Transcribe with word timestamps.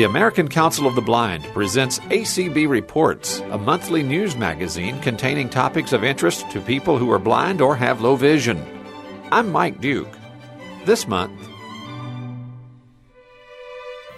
The 0.00 0.06
American 0.06 0.48
Council 0.48 0.86
of 0.86 0.94
the 0.94 1.02
Blind 1.02 1.44
presents 1.52 1.98
ACB 1.98 2.66
Reports, 2.66 3.40
a 3.50 3.58
monthly 3.58 4.02
news 4.02 4.34
magazine 4.34 4.98
containing 5.02 5.50
topics 5.50 5.92
of 5.92 6.04
interest 6.04 6.50
to 6.52 6.60
people 6.62 6.96
who 6.96 7.12
are 7.12 7.18
blind 7.18 7.60
or 7.60 7.76
have 7.76 8.00
low 8.00 8.16
vision. 8.16 8.64
I'm 9.30 9.52
Mike 9.52 9.78
Duke. 9.78 10.08
This 10.86 11.06
month, 11.06 11.46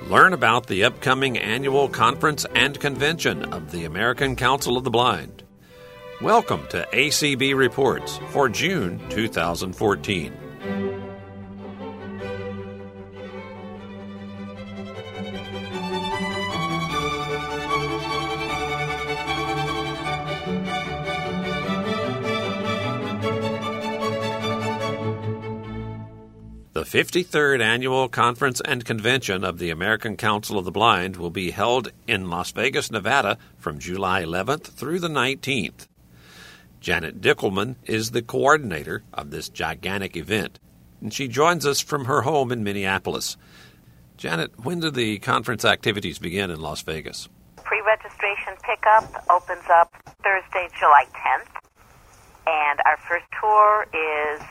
learn 0.09 0.35
about 0.35 0.69
the 0.69 0.85
upcoming 0.85 1.37
annual 1.37 1.89
conference 1.89 2.47
and 2.55 2.79
convention 2.79 3.47
of 3.47 3.73
the 3.73 3.85
American 3.85 4.37
Council 4.37 4.77
of 4.77 4.85
the 4.85 4.91
Blind. 4.91 5.43
Welcome 6.21 6.65
to 6.69 6.87
ACB 6.93 7.57
Reports 7.57 8.21
for 8.29 8.49
June 8.49 9.01
2014. 9.09 10.42
The 26.83 26.99
53rd 26.99 27.63
Annual 27.63 28.09
Conference 28.09 28.61
and 28.61 28.85
Convention 28.85 29.45
of 29.45 29.59
the 29.59 29.71
American 29.71 30.17
Council 30.17 30.59
of 30.59 30.65
the 30.65 30.73
Blind 30.73 31.15
will 31.15 31.31
be 31.31 31.53
held 31.53 31.93
in 32.09 32.29
Las 32.29 32.51
Vegas, 32.51 32.91
Nevada 32.91 33.39
from 33.57 33.79
July 33.79 34.25
11th 34.25 34.65
through 34.65 34.99
the 34.99 35.07
19th. 35.07 35.87
Janet 36.81 37.21
Dickelman 37.21 37.77
is 37.85 38.11
the 38.11 38.21
coordinator 38.21 39.05
of 39.15 39.31
this 39.31 39.49
gigantic 39.49 40.17
event, 40.17 40.59
and 41.01 41.15
she 41.15 41.29
joins 41.29 41.65
us 41.65 41.81
from 41.81 42.07
her 42.07 42.23
home 42.23 42.51
in 42.51 42.65
Minneapolis. 42.65 43.37
Janet, 44.17 44.51
when 44.65 44.81
do 44.81 44.91
the 44.91 45.21
conference 45.21 45.65
activities 45.65 46.19
begin 46.19 46.51
in 46.51 46.61
Las 46.61 46.83
Vegas? 46.83 47.29
Pre 47.63 47.81
registration 47.83 48.55
pickup 48.61 49.25
opens 49.31 49.71
up 49.71 49.95
Thursday, 50.25 50.69
July 50.81 51.05
10th, 51.15 51.63
and 52.49 52.81
our 52.85 52.97
first 53.09 53.27
tour 53.41 53.87
is 53.95 54.43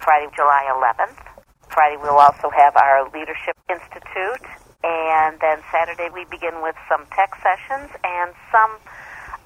Friday, 0.00 0.26
July 0.34 0.68
11th. 0.68 1.29
Friday, 1.70 2.02
we'll 2.02 2.18
also 2.18 2.50
have 2.50 2.74
our 2.74 3.06
Leadership 3.14 3.54
Institute. 3.70 4.42
And 4.82 5.38
then 5.38 5.62
Saturday, 5.70 6.10
we 6.10 6.26
begin 6.26 6.62
with 6.66 6.74
some 6.90 7.06
tech 7.14 7.30
sessions 7.38 7.94
and 8.02 8.34
some 8.50 8.74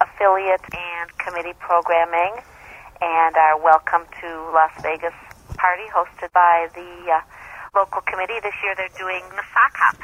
affiliate 0.01 0.65
and 0.73 1.05
committee 1.21 1.53
programming. 1.61 2.41
And 2.97 3.37
our 3.37 3.61
Welcome 3.61 4.09
to 4.25 4.29
Las 4.57 4.73
Vegas 4.81 5.13
party 5.53 5.85
hosted 5.93 6.33
by 6.33 6.65
the 6.73 7.13
uh, 7.13 7.21
local 7.77 8.01
committee. 8.01 8.41
This 8.41 8.57
year, 8.65 8.73
they're 8.73 8.97
doing 8.97 9.21
the 9.37 9.45
sock 9.53 9.77
hop. 9.77 10.01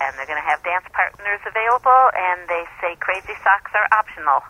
And 0.00 0.16
they're 0.16 0.24
going 0.24 0.40
to 0.40 0.48
have 0.48 0.64
dance 0.64 0.88
partners 0.96 1.44
available, 1.44 2.08
and 2.16 2.48
they 2.48 2.64
say 2.80 2.96
crazy 3.04 3.36
socks 3.44 3.68
are 3.76 3.84
optional. 3.92 4.40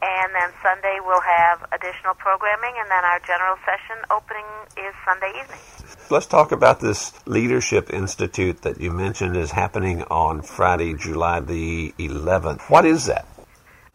And 0.00 0.32
then 0.32 0.48
Sunday 0.64 0.96
we'll 1.04 1.20
have 1.20 1.60
additional 1.76 2.16
programming, 2.16 2.72
and 2.80 2.88
then 2.88 3.04
our 3.04 3.20
general 3.20 3.60
session 3.68 4.00
opening 4.08 4.48
is 4.80 4.96
Sunday 5.04 5.28
evening. 5.36 5.60
Let's 6.10 6.26
talk 6.26 6.52
about 6.52 6.80
this 6.80 7.14
Leadership 7.24 7.88
Institute 7.90 8.60
that 8.60 8.78
you 8.78 8.90
mentioned 8.92 9.38
is 9.38 9.50
happening 9.50 10.02
on 10.12 10.42
Friday, 10.42 10.92
July 10.92 11.40
the 11.40 11.94
11th. 11.98 12.68
What 12.68 12.84
is 12.84 13.06
that? 13.06 13.24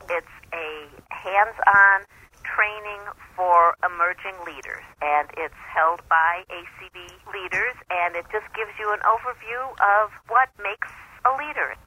It's 0.09 0.35
a 0.49 0.89
hands 1.13 1.53
on 1.69 2.01
training 2.41 3.05
for 3.37 3.77
emerging 3.85 4.33
leaders, 4.41 4.81
and 5.05 5.29
it's 5.37 5.53
held 5.69 6.01
by 6.09 6.41
ACB 6.49 6.97
leaders, 7.29 7.77
and 7.93 8.15
it 8.15 8.25
just 8.33 8.49
gives 8.57 8.73
you 8.81 8.89
an 8.89 9.05
overview 9.05 9.69
of 9.77 10.09
what 10.29 10.49
makes 10.57 10.89
a 11.29 11.31
leader. 11.37 11.77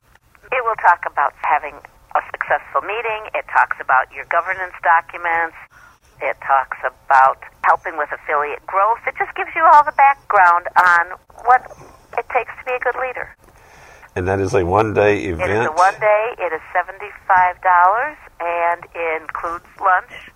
It 0.55 0.63
will 0.63 0.79
talk 0.79 1.03
about 1.03 1.35
having 1.43 1.75
a 2.15 2.23
successful 2.31 2.83
meeting, 2.83 3.27
it 3.35 3.45
talks 3.51 3.77
about 3.81 4.07
your 4.15 4.25
governance 4.31 4.79
documents, 4.87 5.59
it 6.21 6.37
talks 6.47 6.79
about 6.85 7.39
helping 7.65 7.97
with 7.97 8.11
affiliate 8.13 8.65
growth. 8.67 8.99
It 9.07 9.15
just 9.19 9.35
gives 9.37 9.51
you 9.55 9.65
all 9.73 9.85
the 9.85 9.93
background 9.93 10.67
on 10.77 11.19
what 11.45 11.63
it 12.19 12.27
takes 12.33 12.51
to 12.59 12.65
be 12.67 12.73
a 12.73 12.81
good 12.81 12.97
leader. 13.01 13.35
And 14.15 14.29
that 14.29 14.41
is 14.41 14.55
a 14.55 14.65
one 14.65 14.93
day 14.93 15.25
event? 15.25 15.51
It 15.51 15.61
is 15.61 15.67
a 15.67 15.73
one 15.73 15.99
day. 15.99 16.35
It 16.39 16.53
is 16.53 16.61
$75 16.75 18.17
and 18.41 18.85
it 18.95 19.23
includes 19.23 19.65
lunch. 19.81 20.31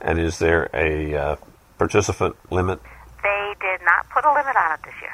And 0.00 0.18
is 0.18 0.38
there 0.38 0.70
a 0.72 1.14
uh, 1.14 1.36
participant 1.78 2.36
limit? 2.50 2.80
They 3.22 3.54
did 3.60 3.80
not 3.84 4.08
put 4.10 4.24
a 4.24 4.32
limit 4.32 4.56
on 4.56 4.72
it 4.72 4.80
this 4.84 4.94
year. 5.00 5.12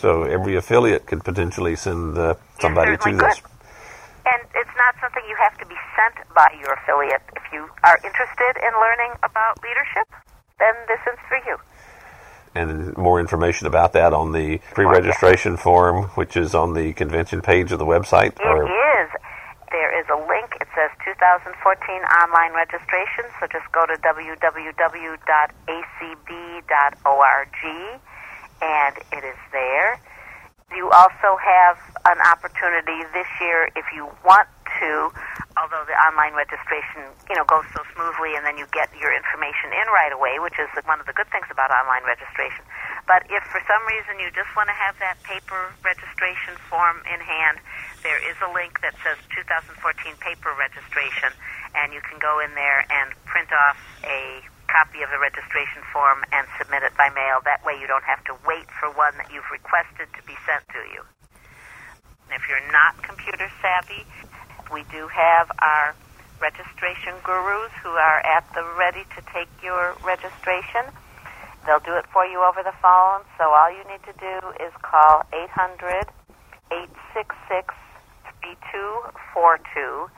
So 0.00 0.22
every 0.24 0.56
affiliate 0.56 1.06
could 1.06 1.24
potentially 1.24 1.76
send 1.76 2.16
uh, 2.18 2.34
somebody 2.60 2.92
to 2.92 2.98
could. 2.98 3.20
this. 3.20 3.42
And 4.26 4.42
it's 4.54 4.67
not 4.78 4.94
something 5.02 5.22
you 5.28 5.36
have 5.36 5.58
to 5.58 5.66
be 5.66 5.76
sent 5.98 6.22
by 6.34 6.46
your 6.62 6.72
affiliate. 6.72 7.22
If 7.36 7.42
you 7.52 7.68
are 7.84 7.98
interested 8.00 8.54
in 8.62 8.72
learning 8.78 9.18
about 9.22 9.58
leadership, 9.60 10.08
then 10.58 10.74
this 10.86 11.02
is 11.12 11.18
for 11.28 11.36
you. 11.44 11.58
And 12.54 12.96
more 12.96 13.20
information 13.20 13.66
about 13.66 13.92
that 13.92 14.12
on 14.14 14.32
the 14.32 14.58
pre-registration 14.72 15.56
form, 15.56 16.04
which 16.14 16.36
is 16.36 16.54
on 16.54 16.72
the 16.74 16.92
convention 16.94 17.42
page 17.42 17.72
of 17.72 17.78
the 17.78 17.86
website. 17.86 18.38
It 18.40 18.70
is. 18.70 19.10
There 19.70 19.92
is 20.00 20.06
a 20.08 20.16
link. 20.16 20.56
It 20.60 20.68
says 20.74 20.90
2014 21.04 21.52
online 22.24 22.52
registration. 22.54 23.28
So 23.38 23.46
just 23.52 23.70
go 23.72 23.84
to 23.84 23.94
www.acb.org, 24.00 25.18
and 28.62 28.96
it 29.12 29.24
is 29.24 29.36
there. 29.52 30.00
You 30.74 30.90
also 30.92 31.40
have 31.40 31.78
an 32.04 32.20
opportunity 32.28 33.00
this 33.16 33.28
year 33.40 33.72
if 33.74 33.88
you 33.94 34.04
want 34.20 34.48
to, 34.80 35.10
although 35.56 35.82
the 35.88 35.96
online 35.96 36.36
registration, 36.36 37.08
you 37.26 37.34
know, 37.34 37.44
goes 37.48 37.64
so 37.72 37.82
smoothly 37.96 38.36
and 38.36 38.44
then 38.44 38.60
you 38.60 38.68
get 38.70 38.92
your 38.94 39.10
information 39.10 39.72
in 39.72 39.88
right 39.90 40.12
away, 40.12 40.38
which 40.38 40.60
is 40.60 40.68
one 40.84 41.00
of 41.00 41.06
the 41.08 41.16
good 41.16 41.26
things 41.32 41.48
about 41.50 41.72
online 41.72 42.04
registration. 42.04 42.62
But 43.08 43.24
if 43.32 43.42
for 43.48 43.64
some 43.64 43.80
reason 43.88 44.20
you 44.20 44.28
just 44.30 44.52
want 44.52 44.68
to 44.68 44.76
have 44.76 44.94
that 45.00 45.16
paper 45.24 45.72
registration 45.80 46.60
form 46.68 47.00
in 47.08 47.20
hand, 47.24 47.58
there 48.04 48.20
is 48.20 48.36
a 48.44 48.50
link 48.52 48.78
that 48.84 48.92
says 49.00 49.16
2014 49.32 49.72
paper 50.20 50.52
registration, 50.52 51.32
and 51.74 51.96
you 51.96 52.04
can 52.04 52.20
go 52.20 52.44
in 52.44 52.52
there 52.52 52.84
and 52.92 53.16
print 53.24 53.48
off 53.56 53.80
a 54.04 54.44
copy 54.68 55.02
of 55.02 55.10
the 55.10 55.18
registration 55.18 55.82
form 55.92 56.24
and 56.32 56.46
submit 56.60 56.84
it 56.84 56.94
by 56.96 57.08
mail. 57.10 57.40
That 57.44 57.64
way 57.64 57.76
you 57.80 57.88
don't 57.88 58.04
have 58.04 58.22
to 58.30 58.34
wait 58.46 58.68
for 58.78 58.92
one 58.92 59.16
that 59.16 59.32
you've 59.32 59.48
requested 59.50 60.08
to 60.12 60.22
be 60.28 60.36
sent 60.44 60.64
to 60.76 60.82
you. 60.92 61.02
If 62.30 62.44
you're 62.48 62.64
not 62.72 63.00
computer 63.02 63.48
savvy, 63.60 64.04
we 64.72 64.84
do 64.92 65.08
have 65.08 65.50
our 65.58 65.96
registration 66.40 67.16
gurus 67.24 67.72
who 67.82 67.90
are 67.96 68.20
at 68.22 68.44
the 68.54 68.62
ready 68.78 69.02
to 69.16 69.20
take 69.32 69.48
your 69.64 69.96
registration. 70.04 70.86
They'll 71.66 71.82
do 71.82 71.96
it 71.96 72.06
for 72.12 72.24
you 72.24 72.44
over 72.44 72.62
the 72.62 72.76
phone, 72.80 73.24
so 73.36 73.50
all 73.50 73.72
you 73.72 73.82
need 73.90 74.04
to 74.06 74.14
do 74.20 74.36
is 74.62 74.72
call 74.84 75.24
800 75.32 76.08
866 76.70 77.74
3242. 78.40 80.08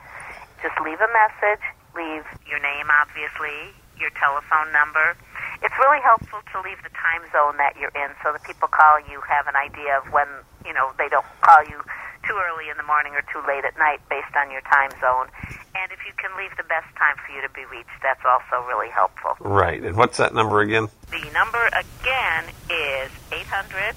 Just 0.63 0.77
leave 0.85 1.01
a 1.01 1.11
message, 1.11 1.65
leave 1.97 2.27
your 2.45 2.61
name, 2.61 2.91
obviously, 2.91 3.73
your 4.01 4.11
telephone 4.17 4.73
number. 4.73 5.15
It's 5.63 5.77
really 5.77 6.01
helpful 6.01 6.41
to 6.41 6.57
leave 6.65 6.81
the 6.83 6.93
time 6.97 7.23
zone 7.31 7.61
that 7.61 7.77
you're 7.77 7.93
in 7.93 8.11
so 8.25 8.33
that 8.33 8.43
people 8.43 8.69
call 8.69 8.99
you 9.05 9.21
have 9.29 9.47
an 9.47 9.55
idea 9.55 10.01
of 10.01 10.09
when, 10.11 10.27
you 10.65 10.73
know, 10.73 10.93
they 10.97 11.09
don't 11.13 11.29
call 11.45 11.61
you 11.69 11.79
too 12.25 12.37
early 12.49 12.69
in 12.73 12.77
the 12.77 12.89
morning 12.89 13.13
or 13.13 13.23
too 13.29 13.45
late 13.47 13.65
at 13.65 13.77
night 13.77 14.01
based 14.09 14.33
on 14.37 14.51
your 14.51 14.65
time 14.65 14.91
zone. 15.01 15.29
And 15.77 15.93
if 15.93 16.01
you 16.09 16.13
can 16.17 16.33
leave 16.37 16.57
the 16.57 16.65
best 16.65 16.89
time 16.97 17.17
for 17.21 17.33
you 17.33 17.41
to 17.45 17.53
be 17.53 17.65
reached, 17.69 17.95
that's 18.03 18.25
also 18.25 18.65
really 18.67 18.89
helpful. 18.89 19.37
Right. 19.41 19.83
And 19.85 19.97
what's 19.97 20.17
that 20.17 20.35
number 20.35 20.61
again? 20.61 20.89
The 21.13 21.25
number 21.33 21.61
again 21.73 22.49
is 22.69 23.13
800 23.33 23.97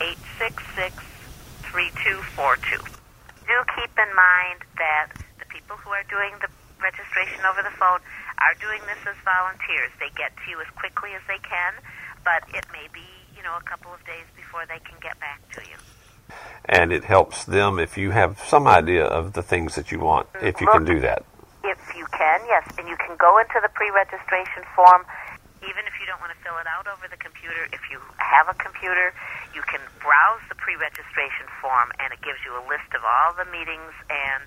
866 0.00 0.94
3242. 1.68 2.80
Do 3.48 3.56
keep 3.76 3.92
in 3.96 4.10
mind 4.14 4.60
that 4.76 5.10
the 5.38 5.46
people 5.48 5.76
who 5.76 5.90
are 5.90 6.04
doing 6.08 6.32
the 6.40 6.48
registration 6.78 7.42
over 7.44 7.62
the 7.62 7.74
phone 7.74 8.00
are 8.40 8.54
doing 8.60 8.80
this 8.86 9.00
as 9.06 9.18
volunteers. 9.24 9.90
They 9.98 10.10
get 10.16 10.34
to 10.44 10.44
you 10.50 10.60
as 10.60 10.70
quickly 10.74 11.10
as 11.14 11.22
they 11.26 11.38
can, 11.42 11.74
but 12.24 12.46
it 12.54 12.66
may 12.72 12.86
be, 12.92 13.06
you 13.36 13.42
know, 13.42 13.56
a 13.56 13.64
couple 13.66 13.92
of 13.92 14.04
days 14.06 14.26
before 14.36 14.66
they 14.66 14.78
can 14.86 14.98
get 15.00 15.18
back 15.20 15.42
to 15.58 15.60
you. 15.66 15.76
And 16.64 16.92
it 16.92 17.04
helps 17.04 17.44
them 17.44 17.78
if 17.78 17.96
you 17.96 18.10
have 18.10 18.38
some 18.46 18.66
idea 18.66 19.04
of 19.04 19.32
the 19.32 19.42
things 19.42 19.74
that 19.76 19.90
you 19.90 20.00
want, 20.00 20.28
if 20.42 20.60
you 20.60 20.68
can 20.68 20.84
do 20.84 21.00
that. 21.00 21.24
If 21.64 21.80
you 21.96 22.06
can, 22.12 22.40
yes. 22.46 22.64
And 22.76 22.86
you 22.88 22.96
can 22.96 23.16
go 23.16 23.38
into 23.40 23.58
the 23.60 23.72
pre 23.72 23.90
registration 23.90 24.62
form, 24.76 25.04
even 25.64 25.88
if 25.88 25.96
you 25.98 26.06
don't 26.06 26.20
want 26.20 26.32
to 26.36 26.40
fill 26.44 26.56
it 26.60 26.68
out 26.68 26.86
over 26.86 27.08
the 27.08 27.16
computer. 27.16 27.66
If 27.72 27.80
you 27.90 27.98
have 28.20 28.48
a 28.48 28.56
computer, 28.60 29.16
you 29.56 29.62
can 29.64 29.80
browse 30.04 30.44
the 30.52 30.54
pre 30.60 30.76
registration 30.76 31.48
form, 31.64 31.88
and 31.98 32.12
it 32.12 32.20
gives 32.20 32.38
you 32.44 32.52
a 32.52 32.62
list 32.68 32.92
of 32.92 33.00
all 33.00 33.32
the 33.32 33.48
meetings 33.48 33.96
and 34.12 34.44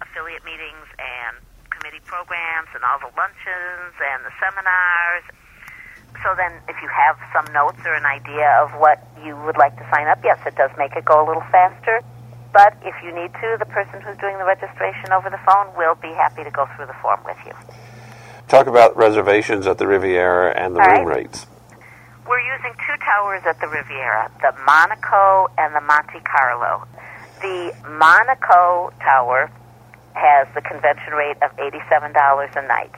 affiliate 0.00 0.44
meetings 0.44 0.88
and 0.96 1.36
committee 1.80 2.04
programs 2.04 2.68
and 2.76 2.84
all 2.84 3.00
the 3.00 3.08
luncheons 3.16 3.96
and 3.96 4.20
the 4.20 4.32
seminars. 4.36 5.24
So 6.20 6.36
then, 6.36 6.52
if 6.68 6.76
you 6.82 6.88
have 6.92 7.16
some 7.32 7.48
notes 7.54 7.80
or 7.86 7.94
an 7.94 8.04
idea 8.04 8.52
of 8.60 8.76
what 8.76 9.00
you 9.24 9.36
would 9.48 9.56
like 9.56 9.72
to 9.80 9.86
sign 9.88 10.06
up, 10.06 10.20
yes, 10.22 10.38
it 10.44 10.56
does 10.56 10.70
make 10.76 10.92
it 10.92 11.04
go 11.04 11.24
a 11.24 11.26
little 11.26 11.44
faster. 11.48 12.02
But 12.52 12.76
if 12.84 12.94
you 13.02 13.14
need 13.14 13.32
to, 13.40 13.56
the 13.58 13.64
person 13.64 14.02
who's 14.02 14.18
doing 14.18 14.36
the 14.36 14.44
registration 14.44 15.12
over 15.12 15.30
the 15.30 15.40
phone 15.46 15.72
will 15.78 15.94
be 15.94 16.12
happy 16.12 16.44
to 16.44 16.50
go 16.50 16.68
through 16.76 16.86
the 16.86 16.98
form 17.00 17.20
with 17.24 17.38
you. 17.46 17.52
Talk 18.48 18.66
about 18.66 18.96
reservations 18.96 19.66
at 19.66 19.78
the 19.78 19.86
Riviera 19.86 20.52
and 20.52 20.76
the 20.76 20.80
All 20.80 20.88
room 20.88 21.06
right. 21.06 21.16
rates. 21.24 21.46
We're 22.28 22.42
using 22.42 22.74
two 22.84 22.96
towers 23.04 23.42
at 23.46 23.58
the 23.60 23.68
Riviera, 23.68 24.30
the 24.42 24.52
Monaco 24.66 25.48
and 25.56 25.74
the 25.74 25.80
Monte 25.80 26.20
Carlo. 26.26 26.84
The 27.40 27.72
Monaco 27.88 28.92
tower 29.00 29.50
has 30.20 30.46
the 30.54 30.60
convention 30.60 31.16
rate 31.16 31.40
of 31.40 31.56
$87 31.56 32.12
a 32.12 32.68
night. 32.68 32.92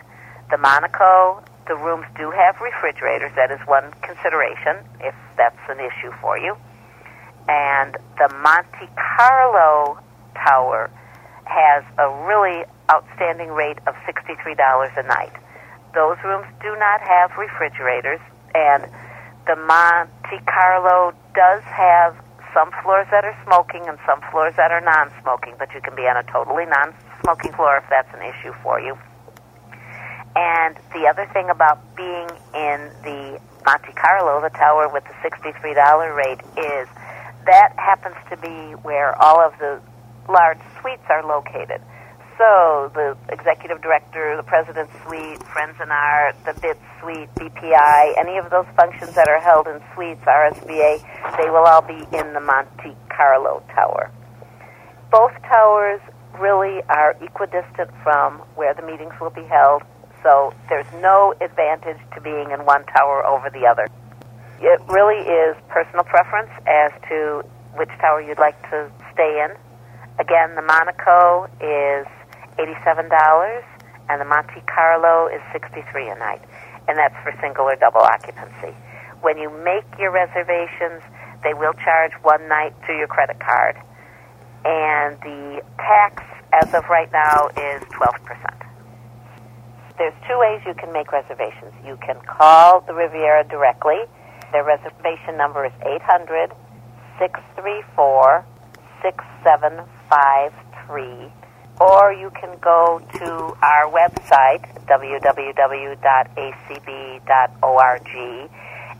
The 0.50 0.58
Monaco, 0.58 1.42
the 1.68 1.76
rooms 1.76 2.06
do 2.18 2.30
have 2.34 2.60
refrigerators. 2.60 3.30
That 3.36 3.50
is 3.50 3.60
one 3.66 3.94
consideration 4.02 4.82
if 5.00 5.14
that's 5.38 5.62
an 5.70 5.78
issue 5.78 6.10
for 6.20 6.36
you. 6.36 6.56
And 7.48 7.96
the 8.18 8.28
Monte 8.42 8.90
Carlo 8.98 9.98
tower 10.34 10.90
has 11.44 11.84
a 11.98 12.10
really 12.26 12.64
outstanding 12.90 13.50
rate 13.50 13.78
of 13.86 13.94
$63 14.02 14.58
a 14.98 15.02
night. 15.06 15.32
Those 15.94 16.18
rooms 16.24 16.46
do 16.60 16.74
not 16.76 17.00
have 17.00 17.36
refrigerators, 17.38 18.20
and 18.54 18.84
the 19.46 19.56
Monte 19.56 20.38
Carlo 20.46 21.12
does 21.34 21.62
have 21.64 22.16
some 22.54 22.70
floors 22.82 23.06
that 23.10 23.24
are 23.24 23.36
smoking 23.44 23.88
and 23.88 23.98
some 24.06 24.20
floors 24.30 24.54
that 24.56 24.70
are 24.70 24.80
non-smoking, 24.80 25.54
but 25.58 25.72
you 25.74 25.80
can 25.80 25.94
be 25.94 26.02
on 26.02 26.16
a 26.16 26.22
totally 26.24 26.66
non-smoking 27.24 27.52
floor 27.56 27.78
if 27.78 27.84
that's 27.90 28.12
an 28.14 28.22
issue 28.22 28.52
for 28.62 28.80
you. 28.80 28.96
And 30.34 30.76
the 30.94 31.06
other 31.08 31.28
thing 31.32 31.50
about 31.50 31.78
being 31.96 32.28
in 32.54 32.90
the 33.04 33.40
Monte 33.66 33.92
Carlo, 33.92 34.40
the 34.40 34.50
tower 34.56 34.88
with 34.92 35.04
the 35.04 35.14
$63 35.28 36.16
rate, 36.16 36.40
is 36.56 36.88
that 37.46 37.74
happens 37.76 38.16
to 38.30 38.36
be 38.38 38.72
where 38.82 39.14
all 39.20 39.40
of 39.40 39.52
the 39.58 39.80
large 40.28 40.58
suites 40.80 41.04
are 41.10 41.24
located. 41.26 41.82
So 42.38 42.90
the 42.94 43.16
executive 43.28 43.82
director, 43.82 44.36
the 44.36 44.42
president's 44.42 44.92
suite, 45.04 45.42
Friends 45.52 45.76
in 45.82 45.90
Art, 45.90 46.34
the 46.46 46.54
BIT 46.54 46.78
suite, 47.00 47.28
BPI, 47.36 48.18
any 48.18 48.38
of 48.38 48.48
those 48.50 48.66
functions 48.74 49.14
that 49.14 49.28
are 49.28 49.38
held 49.38 49.68
in 49.68 49.80
suites, 49.94 50.22
RSVA, 50.24 51.36
they 51.36 51.50
will 51.50 51.66
all 51.68 51.82
be 51.82 52.00
in 52.16 52.32
the 52.32 52.40
Monte 52.40 52.96
Carlo 53.10 53.62
tower. 53.74 54.10
Both 55.10 55.32
towers 55.42 56.00
really 56.38 56.82
are 56.88 57.16
equidistant 57.20 57.90
from 58.02 58.38
where 58.54 58.74
the 58.74 58.82
meetings 58.82 59.12
will 59.20 59.30
be 59.30 59.44
held, 59.44 59.82
so 60.22 60.54
there's 60.68 60.90
no 61.00 61.34
advantage 61.40 61.98
to 62.14 62.20
being 62.20 62.50
in 62.50 62.64
one 62.64 62.84
tower 62.86 63.24
over 63.26 63.50
the 63.50 63.66
other. 63.66 63.88
It 64.60 64.80
really 64.88 65.20
is 65.26 65.56
personal 65.68 66.04
preference 66.04 66.50
as 66.66 66.92
to 67.08 67.42
which 67.74 67.90
tower 68.00 68.20
you'd 68.20 68.38
like 68.38 68.60
to 68.70 68.90
stay 69.12 69.42
in. 69.44 69.56
Again, 70.20 70.54
the 70.54 70.62
Monaco 70.62 71.48
is 71.58 72.06
$87 72.58 73.64
and 74.08 74.20
the 74.20 74.24
Monte 74.24 74.60
Carlo 74.66 75.28
is 75.28 75.40
63 75.52 76.08
a 76.10 76.18
night, 76.18 76.42
and 76.86 76.98
that's 76.98 77.14
for 77.22 77.34
single 77.40 77.64
or 77.64 77.76
double 77.76 78.00
occupancy. 78.02 78.76
When 79.22 79.38
you 79.38 79.50
make 79.64 79.86
your 79.98 80.10
reservations, 80.10 81.02
they 81.42 81.54
will 81.54 81.72
charge 81.74 82.12
one 82.22 82.46
night 82.48 82.74
through 82.84 82.98
your 82.98 83.06
credit 83.06 83.40
card, 83.40 83.76
and 84.64 85.20
the 85.20 85.62
tax 85.78 86.22
as 86.52 86.72
of 86.74 86.88
right 86.88 87.10
now 87.12 87.48
is 87.56 87.82
12%. 87.82 88.66
There's 89.98 90.14
two 90.28 90.38
ways 90.38 90.62
you 90.66 90.74
can 90.74 90.92
make 90.92 91.12
reservations. 91.12 91.72
You 91.84 91.96
can 91.96 92.20
call 92.26 92.80
the 92.80 92.94
Riviera 92.94 93.44
directly. 93.44 94.00
Their 94.52 94.64
reservation 94.64 95.36
number 95.36 95.66
is 95.66 95.72
800 95.82 96.52
634 97.18 98.46
6753 99.02 101.32
or 101.80 102.12
you 102.12 102.30
can 102.30 102.56
go 102.60 103.00
to 103.14 103.56
our 103.62 103.90
website, 103.90 104.62
www.acb.org, 104.86 105.98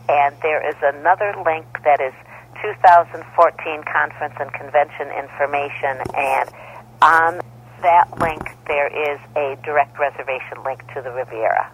and 0.09 0.35
there 0.41 0.67
is 0.67 0.75
another 0.81 1.35
link 1.45 1.65
that 1.83 2.01
is 2.01 2.13
2014 2.63 3.83
Conference 3.83 4.35
and 4.39 4.51
Convention 4.53 5.11
information, 5.11 5.99
and 6.15 6.49
on 7.01 7.41
that 7.83 8.07
link 8.19 8.55
there 8.67 8.87
is 8.87 9.19
a 9.35 9.59
direct 9.63 9.99
reservation 9.99 10.63
link 10.63 10.79
to 10.93 11.01
the 11.01 11.11
Riviera. 11.11 11.69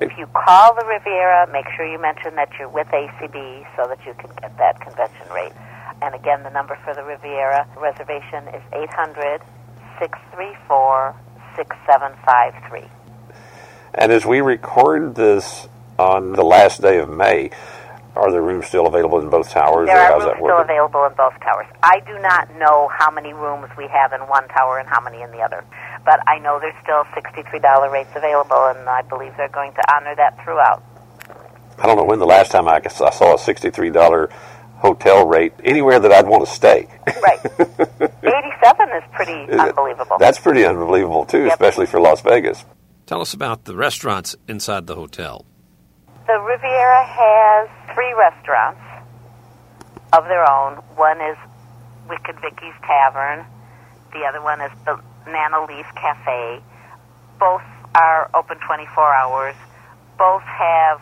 If 0.00 0.16
you 0.16 0.26
call 0.26 0.74
the 0.74 0.86
Riviera, 0.86 1.50
make 1.52 1.66
sure 1.76 1.86
you 1.86 2.00
mention 2.00 2.34
that 2.36 2.50
you're 2.58 2.68
with 2.68 2.86
ACB 2.88 3.66
so 3.76 3.86
that 3.88 3.98
you 4.06 4.14
can 4.14 4.30
get 4.40 4.56
that 4.58 4.80
convention 4.80 5.26
rate. 5.34 5.52
And 6.00 6.14
again, 6.14 6.42
the 6.42 6.50
number 6.50 6.78
for 6.84 6.94
the 6.94 7.04
Riviera 7.04 7.66
reservation 7.76 8.48
is 8.54 8.62
800 8.72 9.42
634 9.98 11.14
6753. 11.56 12.88
And 13.94 14.10
as 14.10 14.24
we 14.24 14.40
record 14.40 15.14
this 15.14 15.68
on 15.98 16.32
the 16.32 16.42
last 16.42 16.80
day 16.80 16.98
of 16.98 17.08
May, 17.08 17.50
are 18.14 18.30
the 18.30 18.40
rooms 18.40 18.66
still 18.66 18.86
available 18.86 19.18
in 19.20 19.30
both 19.30 19.50
towers? 19.50 19.86
There 19.88 19.96
or 19.96 20.00
are 20.00 20.06
how's 20.12 20.22
rooms 20.24 20.36
that 20.36 20.44
still 20.44 20.58
available 20.60 21.04
in 21.06 21.14
both 21.14 21.38
towers. 21.40 21.66
I 21.82 22.00
do 22.06 22.18
not 22.18 22.54
know 22.56 22.88
how 22.96 23.10
many 23.10 23.32
rooms 23.32 23.68
we 23.76 23.88
have 23.88 24.12
in 24.12 24.20
one 24.28 24.46
tower 24.48 24.78
and 24.78 24.88
how 24.88 25.00
many 25.00 25.22
in 25.22 25.30
the 25.30 25.40
other, 25.40 25.64
but 26.04 26.20
I 26.28 26.38
know 26.38 26.60
there's 26.60 26.74
still 26.82 27.04
$63 27.16 27.90
rates 27.92 28.10
available, 28.14 28.66
and 28.76 28.88
I 28.88 29.02
believe 29.02 29.32
they're 29.36 29.48
going 29.48 29.72
to 29.72 29.82
honor 29.94 30.14
that 30.16 30.42
throughout. 30.44 30.82
I 31.78 31.86
don't 31.86 31.96
know 31.96 32.04
when 32.04 32.18
the 32.18 32.26
last 32.26 32.50
time 32.52 32.68
I 32.68 32.80
guess 32.80 33.00
I 33.00 33.10
saw 33.10 33.34
a 33.34 33.38
$63 33.38 34.30
hotel 34.76 35.26
rate 35.26 35.52
anywhere 35.64 35.98
that 36.00 36.12
I'd 36.12 36.26
want 36.26 36.44
to 36.46 36.52
stay. 36.52 36.88
Right. 37.22 37.38
87 38.22 38.88
is 38.96 39.02
pretty 39.12 39.50
unbelievable. 39.52 40.16
That's 40.18 40.38
pretty 40.38 40.64
unbelievable, 40.64 41.24
too, 41.24 41.44
Yep. 41.44 41.52
especially 41.52 41.86
for 41.86 42.00
Las 42.00 42.20
Vegas. 42.20 42.64
Tell 43.06 43.20
us 43.20 43.32
about 43.32 43.64
the 43.64 43.74
restaurants 43.76 44.36
inside 44.48 44.86
the 44.86 44.94
hotel. 44.96 45.44
The 46.26 46.38
Riviera 46.38 47.04
has 47.04 47.68
three 47.94 48.12
restaurants 48.14 48.80
of 50.12 50.24
their 50.24 50.48
own. 50.48 50.76
One 50.96 51.20
is 51.20 51.36
Wicked 52.08 52.40
Vicky's 52.40 52.76
Tavern. 52.82 53.44
The 54.12 54.24
other 54.28 54.42
one 54.42 54.60
is 54.60 54.70
the 54.84 55.00
Banana 55.24 55.64
Leaf 55.66 55.86
Cafe. 55.94 56.60
Both 57.38 57.62
are 57.94 58.30
open 58.34 58.58
24 58.58 59.14
hours. 59.14 59.56
Both 60.18 60.42
have 60.42 61.00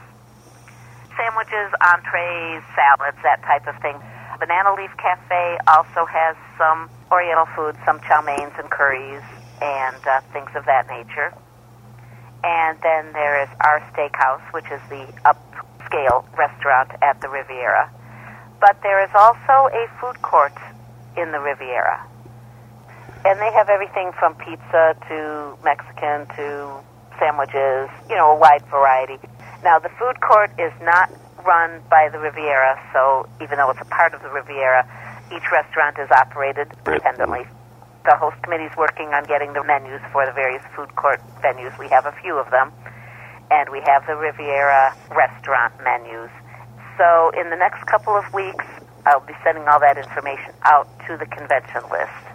sandwiches, 1.17 1.75
entrees, 1.83 2.63
salads, 2.75 3.19
that 3.23 3.43
type 3.43 3.67
of 3.67 3.81
thing. 3.83 3.97
Banana 4.39 4.75
Leaf 4.75 4.91
Cafe 4.97 5.59
also 5.69 6.07
has 6.07 6.37
some 6.57 6.89
Oriental 7.13 7.47
food, 7.57 7.77
some 7.85 8.01
chow 8.01 8.23
meins 8.23 8.53
and 8.57 8.71
curries, 8.71 9.23
and 9.61 9.97
uh, 10.07 10.21
things 10.33 10.49
of 10.55 10.65
that 10.65 10.89
nature. 10.89 11.35
And 12.43 12.79
then 12.81 13.13
there 13.13 13.43
is 13.43 13.49
our 13.61 13.81
steakhouse, 13.93 14.41
which 14.55 14.65
is 14.73 14.81
the 14.89 15.05
upscale 15.81 16.25
restaurant 16.37 16.91
at 17.03 17.21
the 17.21 17.29
Riviera. 17.29 17.91
But 18.61 18.77
there 18.83 19.03
is 19.03 19.11
also 19.15 19.73
a 19.75 19.87
food 20.01 20.21
court 20.23 20.53
in 21.17 21.33
the 21.33 21.41
Riviera. 21.41 22.07
And 23.25 23.39
they 23.39 23.53
have 23.53 23.69
everything 23.69 24.13
from 24.19 24.35
pizza 24.35 24.97
to 25.09 25.57
Mexican 25.65 26.27
to 26.37 26.81
sandwiches, 27.19 27.91
you 28.09 28.17
know, 28.17 28.33
a 28.33 28.39
wide 28.39 28.65
variety. 28.71 29.19
Now, 29.63 29.79
the 29.79 29.91
food 29.99 30.21
court 30.21 30.51
is 30.59 30.73
not 30.81 31.11
run 31.45 31.83
by 31.91 32.09
the 32.09 32.19
Riviera, 32.19 32.81
so 32.93 33.29
even 33.43 33.59
though 33.59 33.71
it's 33.71 33.81
a 33.81 33.91
part 33.93 34.15
of 34.15 34.23
the 34.23 34.31
Riviera, 34.31 34.89
each 35.35 35.45
restaurant 35.53 35.99
is 35.99 36.11
operated 36.11 36.69
independently. 36.87 37.45
The 38.05 38.17
host 38.17 38.41
committee 38.43 38.65
is 38.65 38.77
working 38.77 39.09
on 39.13 39.25
getting 39.25 39.53
the 39.53 39.63
menus 39.65 40.01
for 40.13 40.25
the 40.25 40.33
various 40.33 40.63
food 40.75 40.95
court 40.97 41.21
venues. 41.43 41.79
We 41.79 41.89
have 41.89 42.07
a 42.07 42.13
few 42.13 42.37
of 42.37 42.51
them. 42.51 42.73
And 43.51 43.69
we 43.71 43.81
have 43.87 44.07
the 44.07 44.15
Riviera 44.15 44.95
restaurant 45.11 45.75
menus. 45.83 46.31
So 46.97 47.31
in 47.39 47.51
the 47.51 47.57
next 47.57 47.87
couple 47.87 48.15
of 48.15 48.33
weeks, 48.33 48.65
I'll 49.07 49.25
be 49.27 49.35
sending 49.43 49.67
all 49.67 49.81
that 49.81 49.97
information 49.97 50.53
out 50.63 50.87
to 51.09 51.17
the 51.17 51.27
convention 51.27 51.83
list. 51.91 52.31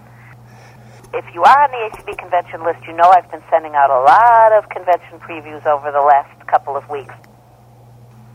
If 1.13 1.23
you 1.33 1.43
are 1.43 1.59
on 1.63 1.71
the 1.71 1.79
ACB 1.87 2.17
convention 2.17 2.63
list, 2.65 2.83
you 2.87 2.93
know 2.93 3.07
I've 3.07 3.29
been 3.31 3.43
sending 3.49 3.75
out 3.75 3.89
a 3.89 4.01
lot 4.03 4.51
of 4.51 4.67
convention 4.69 5.19
previews 5.19 5.65
over 5.65 5.91
the 5.91 6.01
last 6.01 6.33
couple 6.47 6.75
of 6.75 6.89
weeks. 6.89 7.13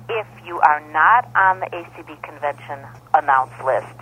If 0.08 0.26
you 0.46 0.58
are 0.60 0.80
not 0.90 1.28
on 1.36 1.60
the 1.60 1.66
ACB 1.66 2.22
convention 2.22 2.80
announce 3.12 3.52
list 3.64 3.92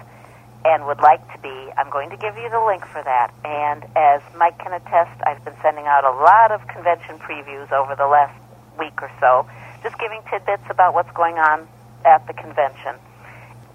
and 0.65 0.87
would 0.87 1.01
like 1.01 1.25
to 1.33 1.39
be, 1.41 1.73
I'm 1.77 1.91
going 1.91 2.11
to 2.11 2.17
give 2.17 2.37
you 2.37 2.49
the 2.51 2.61
link 2.61 2.85
for 2.87 3.03
that. 3.03 3.35
And 3.45 3.85
as 3.97 4.23
Mike 4.37 4.59
can 4.59 4.73
attest, 4.73 5.21
I've 5.27 5.45
been 5.45 5.57
sending 5.63 5.87
out 5.87 6.05
a 6.05 6.15
lot 6.15 6.53
of 6.53 6.67
convention 6.69 7.19
previews 7.19 7.73
over 7.73 7.97
the 7.97 8.07
last 8.07 8.37
week 8.79 9.03
or 9.03 9.11
so, 9.21 9.47
just 9.83 9.99
giving 9.99 10.21
tidbits 10.31 10.65
about 10.71 10.95
what's 10.95 11.11
going 11.13 11.39
on 11.39 11.67
at 12.05 12.27
the 12.27 12.33
convention. 12.33 12.95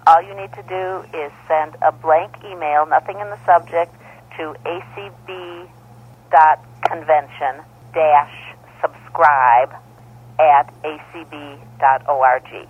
All 0.06 0.22
you 0.22 0.34
need 0.34 0.52
to 0.52 0.62
do 0.68 1.04
is 1.16 1.32
send 1.48 1.76
a 1.82 1.92
blank 1.92 2.36
email, 2.44 2.86
nothing 2.86 3.20
in 3.20 3.30
the 3.30 3.38
subject, 3.46 3.94
to 4.36 4.54
acb.convention 4.66 5.70
dash 7.94 8.54
subscribe 8.80 9.74
at 10.38 10.72
acb.org. 10.82 12.68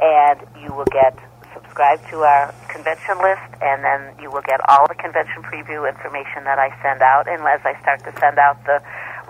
And 0.00 0.40
you 0.62 0.72
will 0.72 0.86
get 0.86 1.18
subscribe 1.52 1.72
subscribe 1.72 2.04
to 2.10 2.20
our 2.20 2.54
convention 2.68 3.16
list, 3.24 3.48
and 3.62 3.82
then 3.82 4.12
you 4.20 4.30
will 4.30 4.42
get 4.42 4.60
all 4.68 4.86
the 4.88 4.94
convention 4.94 5.42
preview 5.42 5.88
information 5.88 6.44
that 6.44 6.58
I 6.58 6.68
send 6.82 7.00
out. 7.00 7.26
And 7.26 7.40
as 7.48 7.60
I 7.64 7.80
start 7.80 8.04
to 8.04 8.12
send 8.20 8.38
out 8.38 8.62
the 8.64 8.82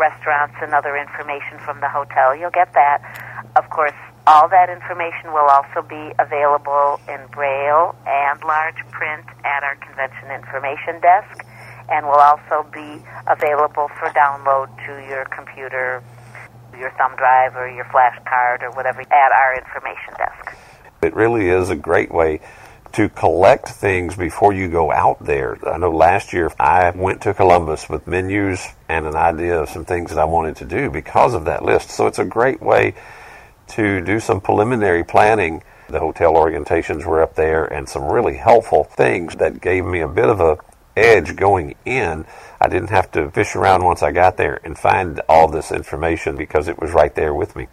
restaurants 0.02 0.58
and 0.58 0.74
other 0.74 0.98
information 0.98 1.62
from 1.62 1.78
the 1.78 1.88
hotel, 1.88 2.34
you'll 2.34 2.50
get 2.50 2.74
that. 2.74 2.98
Of 3.54 3.70
course, 3.70 3.94
all 4.26 4.48
that 4.50 4.66
information 4.66 5.30
will 5.30 5.46
also 5.46 5.86
be 5.86 6.10
available 6.18 6.98
in 7.06 7.22
Braille 7.30 7.94
and 8.02 8.42
large 8.42 8.82
print 8.90 9.26
at 9.46 9.62
our 9.62 9.78
convention 9.78 10.34
information 10.34 10.98
desk, 10.98 11.46
and 11.86 12.06
will 12.06 12.18
also 12.18 12.66
be 12.74 12.98
available 13.30 13.86
for 13.98 14.10
download 14.10 14.66
to 14.86 15.06
your 15.06 15.24
computer, 15.30 16.02
your 16.74 16.90
thumb 16.98 17.14
drive, 17.14 17.54
or 17.54 17.70
your 17.70 17.86
flash 17.94 18.18
card, 18.26 18.62
or 18.62 18.70
whatever 18.72 19.02
at 19.02 19.30
our 19.30 19.54
information 19.54 20.14
desk. 20.18 20.58
It 21.02 21.14
really 21.14 21.48
is 21.48 21.70
a 21.70 21.76
great 21.76 22.10
way 22.10 22.40
to 22.92 23.08
collect 23.08 23.68
things 23.68 24.16
before 24.16 24.52
you 24.52 24.68
go 24.68 24.92
out 24.92 25.24
there. 25.24 25.58
I 25.66 25.78
know 25.78 25.90
last 25.90 26.32
year 26.32 26.52
I 26.58 26.90
went 26.90 27.22
to 27.22 27.34
Columbus 27.34 27.88
with 27.88 28.06
menus 28.06 28.66
and 28.88 29.06
an 29.06 29.16
idea 29.16 29.60
of 29.60 29.68
some 29.68 29.84
things 29.84 30.10
that 30.10 30.18
I 30.18 30.24
wanted 30.24 30.56
to 30.56 30.64
do 30.64 30.90
because 30.90 31.34
of 31.34 31.46
that 31.46 31.64
list. 31.64 31.90
So 31.90 32.06
it's 32.06 32.18
a 32.18 32.24
great 32.24 32.60
way 32.60 32.94
to 33.68 34.00
do 34.00 34.20
some 34.20 34.40
preliminary 34.40 35.04
planning. 35.04 35.62
The 35.88 36.00
hotel 36.00 36.34
orientations 36.34 37.04
were 37.04 37.22
up 37.22 37.34
there 37.34 37.64
and 37.64 37.88
some 37.88 38.04
really 38.04 38.36
helpful 38.36 38.84
things 38.84 39.36
that 39.36 39.60
gave 39.60 39.84
me 39.84 40.00
a 40.00 40.08
bit 40.08 40.28
of 40.28 40.40
a 40.40 40.58
edge 40.96 41.36
going 41.36 41.74
in. 41.84 42.26
I 42.60 42.68
didn't 42.68 42.90
have 42.90 43.10
to 43.12 43.30
fish 43.30 43.56
around 43.56 43.84
once 43.84 44.02
I 44.02 44.12
got 44.12 44.36
there 44.36 44.60
and 44.64 44.78
find 44.78 45.20
all 45.28 45.48
this 45.48 45.72
information 45.72 46.36
because 46.36 46.68
it 46.68 46.80
was 46.80 46.92
right 46.92 47.14
there 47.14 47.34
with 47.34 47.56
me. 47.56 47.68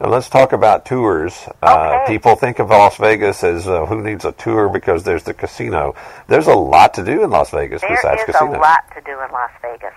Now 0.00 0.08
let's 0.08 0.28
talk 0.30 0.52
about 0.52 0.86
tours. 0.86 1.34
Uh, 1.62 1.76
Okay. 1.90 2.04
Uh, 2.04 2.06
people 2.06 2.34
think 2.36 2.58
of 2.58 2.70
Las 2.70 2.96
Vegas 2.96 3.44
as 3.44 3.68
uh, 3.68 3.84
who 3.86 4.00
needs 4.02 4.24
a 4.24 4.32
tour 4.32 4.68
because 4.68 5.04
there's 5.04 5.24
the 5.24 5.34
casino. 5.34 5.94
There's 6.26 6.46
a 6.46 6.54
lot 6.54 6.94
to 6.94 7.04
do 7.04 7.22
in 7.22 7.30
Las 7.30 7.50
Vegas 7.50 7.82
There 7.82 7.90
besides 7.90 8.20
is 8.22 8.26
casinos. 8.26 8.56
a 8.56 8.58
lot 8.58 8.84
to 8.94 9.00
do 9.02 9.12
in 9.20 9.30
Las 9.30 9.50
Vegas. 9.60 9.94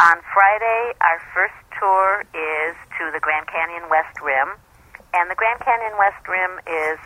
On 0.00 0.16
Friday, 0.32 0.92
our 1.00 1.18
first 1.34 1.56
tour 1.80 2.22
is 2.32 2.76
to 2.98 3.10
the 3.12 3.20
Grand 3.20 3.46
Canyon 3.48 3.88
West 3.90 4.14
Rim, 4.22 4.54
and 5.14 5.30
the 5.30 5.34
Grand 5.34 5.58
Canyon 5.60 5.92
West 5.98 6.22
Rim 6.28 6.52
is 6.68 6.98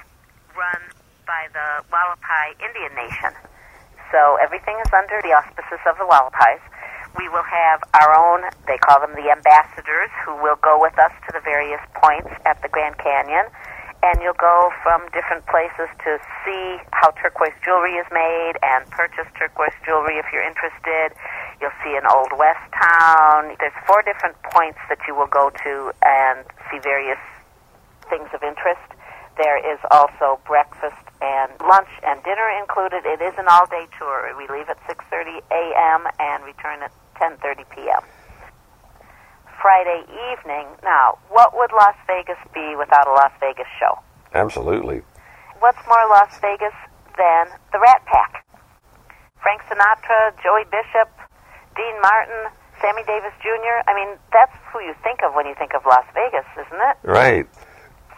run 0.59 0.83
by 1.27 1.47
the 1.55 1.85
Hualapai 1.89 2.59
Indian 2.61 2.93
Nation. 2.99 3.33
So 4.13 4.37
everything 4.43 4.75
is 4.85 4.93
under 4.93 5.23
the 5.23 5.33
auspices 5.33 5.79
of 5.87 5.97
the 5.99 6.05
Hualapais. 6.05 6.61
We 7.19 7.29
will 7.29 7.47
have 7.47 7.83
our 7.95 8.11
own, 8.15 8.49
they 8.67 8.79
call 8.79 9.01
them 9.01 9.15
the 9.15 9.31
ambassadors, 9.31 10.11
who 10.25 10.37
will 10.43 10.57
go 10.63 10.79
with 10.81 10.99
us 10.99 11.13
to 11.27 11.33
the 11.33 11.41
various 11.41 11.81
points 11.95 12.31
at 12.47 12.63
the 12.63 12.69
Grand 12.69 12.99
Canyon. 12.99 13.47
And 14.03 14.17
you'll 14.23 14.41
go 14.41 14.73
from 14.83 15.05
different 15.13 15.45
places 15.45 15.93
to 16.09 16.17
see 16.41 16.81
how 16.97 17.13
turquoise 17.21 17.53
jewelry 17.61 18.01
is 18.01 18.07
made 18.09 18.57
and 18.63 18.89
purchase 18.89 19.29
turquoise 19.37 19.77
jewelry 19.85 20.17
if 20.17 20.25
you're 20.33 20.47
interested. 20.47 21.13
You'll 21.61 21.77
see 21.85 21.97
an 22.01 22.09
old 22.09 22.33
west 22.33 22.65
town. 22.73 23.53
There's 23.61 23.77
four 23.87 24.01
different 24.01 24.41
points 24.57 24.79
that 24.89 25.05
you 25.07 25.15
will 25.15 25.29
go 25.29 25.53
to 25.53 25.93
and 26.01 26.49
see 26.73 26.79
various 26.81 27.21
things 28.09 28.29
of 28.33 28.43
interest. 28.43 28.81
There 29.41 29.57
is 29.57 29.81
also 29.91 30.37
breakfast 30.45 31.01
and 31.25 31.49
lunch 31.65 31.89
and 32.05 32.21
dinner 32.29 32.45
included. 32.61 33.09
It 33.09 33.25
is 33.25 33.33
an 33.41 33.49
all-day 33.49 33.89
tour. 33.97 34.29
We 34.37 34.45
leave 34.53 34.69
at 34.69 34.77
6:30 34.85 35.41
a.m. 35.49 36.05
and 36.21 36.45
return 36.45 36.85
at 36.85 36.93
10:30 37.17 37.65
p.m. 37.73 38.05
Friday 39.63 40.05
evening. 40.29 40.69
Now, 40.85 41.17
what 41.33 41.57
would 41.57 41.73
Las 41.73 41.97
Vegas 42.07 42.37
be 42.53 42.77
without 42.77 43.09
a 43.09 43.13
Las 43.17 43.33
Vegas 43.41 43.69
show? 43.81 43.97
Absolutely. 44.35 45.01
What's 45.59 45.81
more 45.89 46.05
Las 46.13 46.37
Vegas 46.45 46.77
than 47.17 47.49
the 47.73 47.81
Rat 47.81 48.05
Pack? 48.05 48.45
Frank 49.41 49.63
Sinatra, 49.73 50.37
Joey 50.45 50.69
Bishop, 50.69 51.09
Dean 51.77 51.97
Martin, 52.03 52.53
Sammy 52.83 53.05
Davis 53.09 53.33
Jr. 53.41 53.89
I 53.89 53.95
mean, 53.97 54.19
that's 54.37 54.53
who 54.69 54.81
you 54.81 54.93
think 55.03 55.21
of 55.25 55.33
when 55.33 55.47
you 55.47 55.55
think 55.55 55.73
of 55.73 55.87
Las 55.87 56.05
Vegas, 56.13 56.45
isn't 56.61 56.83
it? 56.93 56.97
Right. 57.03 57.49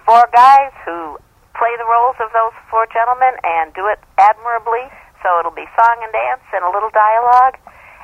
Four 0.05 0.27
guys 0.33 0.73
who 0.85 1.19
play 1.55 1.75
the 1.79 1.87
roles 1.87 2.17
of 2.19 2.33
those 2.33 2.55
four 2.71 2.87
gentlemen 2.91 3.39
and 3.45 3.73
do 3.75 3.87
it 3.87 4.01
admirably. 4.19 4.91
So 5.23 5.39
it'll 5.39 5.55
be 5.55 5.69
song 5.79 5.97
and 6.03 6.13
dance 6.13 6.43
and 6.53 6.65
a 6.67 6.71
little 6.71 6.91
dialogue, 6.91 7.59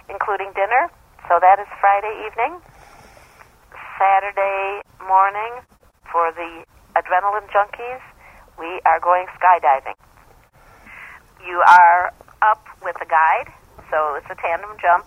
including 0.08 0.54
dinner. 0.54 0.90
So 1.26 1.38
that 1.42 1.58
is 1.58 1.66
Friday 1.80 2.14
evening. 2.30 2.62
Saturday 3.98 4.80
morning 5.02 5.58
for 6.10 6.30
the 6.32 6.62
adrenaline 6.94 7.50
junkies, 7.50 8.00
we 8.58 8.80
are 8.86 9.00
going 9.00 9.26
skydiving. 9.34 9.98
You 11.46 11.62
are 11.66 12.12
up 12.42 12.64
with 12.82 12.96
a 13.02 13.06
guide, 13.06 13.52
so 13.90 14.14
it's 14.14 14.26
a 14.30 14.36
tandem 14.36 14.70
jump, 14.80 15.06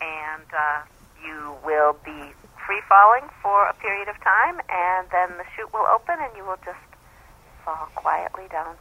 and 0.00 0.46
uh, 0.52 0.82
you 1.24 1.56
will 1.64 1.96
be 2.04 2.32
free 2.72 2.80
falling 2.88 3.28
for 3.42 3.68
a 3.68 3.74
period 3.74 4.08
of 4.08 4.16
time, 4.24 4.56
and 4.72 5.04
then 5.12 5.36
the 5.36 5.44
chute 5.54 5.68
will 5.74 5.84
open, 5.92 6.16
and 6.16 6.32
you 6.34 6.42
will 6.42 6.56
just 6.64 6.80
fall 7.64 7.84
quietly 7.94 8.48
down. 8.48 8.76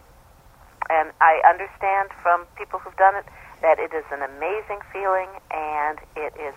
And 0.90 1.12
I 1.20 1.44
understand 1.44 2.08
from 2.24 2.48
people 2.56 2.80
who've 2.80 2.96
done 2.96 3.16
it 3.16 3.26
that 3.62 3.80
it 3.80 3.92
is 3.92 4.06
an 4.12 4.24
amazing 4.24 4.80
feeling, 4.96 5.28
and 5.52 6.00
it 6.16 6.32
is 6.40 6.56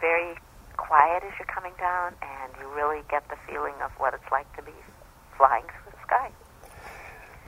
very 0.00 0.34
quiet 0.76 1.22
as 1.22 1.30
you're 1.38 1.46
coming 1.46 1.74
down, 1.78 2.18
and 2.18 2.50
you 2.58 2.66
really 2.74 3.06
get 3.08 3.22
the 3.30 3.38
feeling 3.46 3.78
of 3.84 3.92
what 4.02 4.12
it's 4.12 4.30
like 4.32 4.50
to 4.56 4.62
be 4.62 4.74
flying 5.38 5.62
through 5.62 5.94
the 5.94 6.02
sky. 6.02 6.34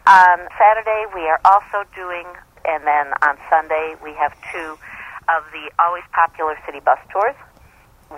On 0.06 0.46
Saturday, 0.54 1.10
we 1.10 1.26
are 1.26 1.40
also 1.42 1.82
doing, 1.90 2.26
and 2.64 2.86
then 2.86 3.10
on 3.26 3.34
Sunday, 3.50 3.96
we 3.98 4.14
have 4.14 4.30
two 4.54 4.78
of 5.26 5.42
the 5.50 5.74
always 5.82 6.06
popular 6.14 6.54
city 6.64 6.78
bus 6.78 7.02
tours. 7.10 7.34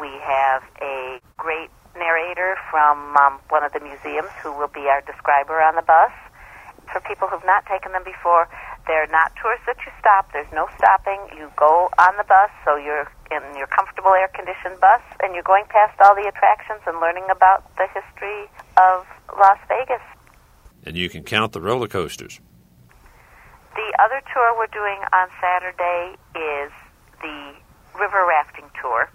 We 0.00 0.10
have 0.22 0.62
a 0.82 1.20
great 1.36 1.70
narrator 1.96 2.56
from 2.70 3.16
um, 3.16 3.38
one 3.48 3.62
of 3.62 3.72
the 3.72 3.80
museums 3.80 4.30
who 4.42 4.52
will 4.52 4.68
be 4.68 4.90
our 4.90 5.00
describer 5.02 5.60
on 5.62 5.76
the 5.76 5.82
bus. 5.82 6.10
For 6.92 7.00
people 7.00 7.28
who've 7.28 7.44
not 7.46 7.64
taken 7.66 7.92
them 7.92 8.04
before, 8.04 8.48
they're 8.86 9.06
not 9.08 9.32
tours 9.40 9.60
that 9.66 9.78
you 9.86 9.92
stop. 9.98 10.32
There's 10.32 10.50
no 10.52 10.68
stopping. 10.76 11.18
You 11.36 11.50
go 11.56 11.88
on 11.98 12.16
the 12.18 12.24
bus, 12.24 12.50
so 12.64 12.76
you're 12.76 13.08
in 13.30 13.56
your 13.56 13.66
comfortable 13.68 14.12
air-conditioned 14.12 14.80
bus, 14.80 15.00
and 15.22 15.32
you're 15.34 15.46
going 15.46 15.64
past 15.70 15.98
all 16.04 16.14
the 16.14 16.28
attractions 16.28 16.82
and 16.86 17.00
learning 17.00 17.24
about 17.30 17.64
the 17.76 17.86
history 17.88 18.50
of 18.76 19.06
Las 19.38 19.58
Vegas. 19.68 20.02
And 20.84 20.96
you 20.96 21.08
can 21.08 21.22
count 21.24 21.52
the 21.52 21.60
roller 21.60 21.88
coasters. 21.88 22.40
The 23.74 23.90
other 23.98 24.20
tour 24.32 24.54
we're 24.58 24.66
doing 24.68 25.00
on 25.12 25.28
Saturday 25.40 26.16
is 26.36 26.70
the 27.22 27.54
river 27.98 28.26
rafting 28.28 28.66
tour. 28.80 29.08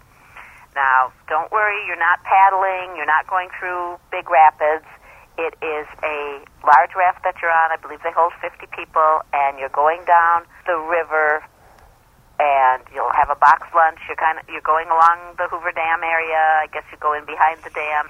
Now, 0.80 1.12
don't 1.28 1.52
worry, 1.52 1.76
you're 1.92 2.00
not 2.00 2.24
paddling, 2.24 2.96
you're 2.96 3.10
not 3.10 3.28
going 3.28 3.52
through 3.60 4.00
big 4.16 4.32
rapids. 4.32 4.88
It 5.36 5.52
is 5.60 5.84
a 6.00 6.40
large 6.64 6.96
raft 6.96 7.28
that 7.28 7.36
you're 7.44 7.52
on. 7.52 7.76
I 7.76 7.76
believe 7.76 8.00
they 8.00 8.16
hold 8.16 8.32
50 8.40 8.64
people, 8.72 9.20
and 9.36 9.60
you're 9.60 9.76
going 9.76 10.08
down 10.08 10.48
the 10.64 10.80
river, 10.80 11.44
and 12.40 12.80
you'll 12.96 13.12
have 13.12 13.28
a 13.28 13.36
box 13.36 13.68
lunch. 13.76 14.00
You're 14.08 14.16
kind 14.16 14.40
of 14.40 14.48
you're 14.48 14.64
going 14.64 14.88
along 14.88 15.36
the 15.36 15.52
Hoover 15.52 15.76
Dam 15.76 16.00
area. 16.00 16.64
I 16.64 16.72
guess 16.72 16.88
you 16.96 16.98
go 17.04 17.12
in 17.12 17.28
behind 17.28 17.60
the 17.68 17.76
dam. 17.76 18.08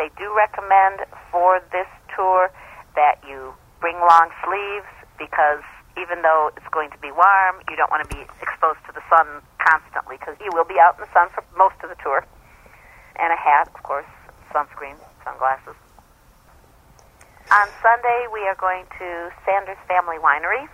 They 0.00 0.08
do 0.16 0.32
recommend 0.32 1.04
for 1.28 1.60
this 1.76 1.88
tour 2.16 2.48
that 2.96 3.20
you 3.28 3.52
bring 3.84 4.00
long 4.00 4.32
sleeves 4.40 4.88
because 5.20 5.60
even 5.96 6.22
though 6.22 6.50
it's 6.56 6.68
going 6.72 6.90
to 6.90 6.98
be 6.98 7.10
warm, 7.12 7.60
you 7.68 7.76
don't 7.76 7.90
want 7.90 8.08
to 8.08 8.10
be 8.10 8.22
exposed 8.40 8.80
to 8.86 8.92
the 8.92 9.04
sun 9.08 9.42
constantly 9.58 10.16
because 10.16 10.36
you 10.40 10.50
will 10.52 10.64
be 10.64 10.80
out 10.80 10.96
in 10.96 11.04
the 11.04 11.12
sun 11.12 11.28
for 11.34 11.44
most 11.56 11.76
of 11.82 11.90
the 11.90 11.98
tour. 12.02 12.24
And 13.16 13.32
a 13.32 13.36
hat, 13.36 13.68
of 13.74 13.82
course, 13.82 14.08
sunscreen, 14.52 14.96
sunglasses. 15.24 15.76
On 17.52 17.68
Sunday, 17.84 18.26
we 18.32 18.40
are 18.48 18.56
going 18.56 18.86
to 18.98 19.30
Sanders 19.44 19.76
Family 19.86 20.16
Winery, 20.16 20.68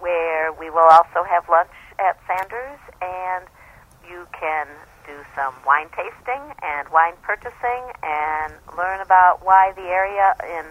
where 0.00 0.52
we 0.52 0.68
will 0.68 0.88
also 0.90 1.24
have 1.24 1.48
lunch 1.48 1.72
at 1.98 2.20
Sanders, 2.28 2.80
and 3.00 3.48
you 4.04 4.26
can 4.36 4.66
do 5.06 5.16
some 5.34 5.54
wine 5.64 5.88
tasting 5.96 6.42
and 6.62 6.88
wine 6.90 7.14
purchasing 7.22 7.82
and 8.02 8.52
learn 8.76 9.00
about 9.00 9.40
why 9.44 9.72
the 9.76 9.88
area 9.88 10.34
in 10.44 10.66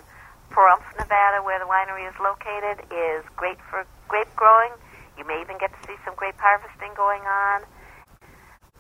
Pahrump, 0.50 0.82
Nevada, 0.98 1.46
where 1.46 1.60
the 1.62 1.70
winery 1.70 2.10
is 2.10 2.18
located, 2.18 2.82
is 2.90 3.22
great 3.38 3.62
for 3.70 3.86
grape 4.08 4.34
growing. 4.36 4.74
You 5.18 5.26
may 5.26 5.42
even 5.42 5.58
get 5.62 5.70
to 5.70 5.80
see 5.86 5.96
some 6.06 6.16
grape 6.18 6.38
harvesting 6.42 6.94
going 6.98 7.22
on. 7.22 7.62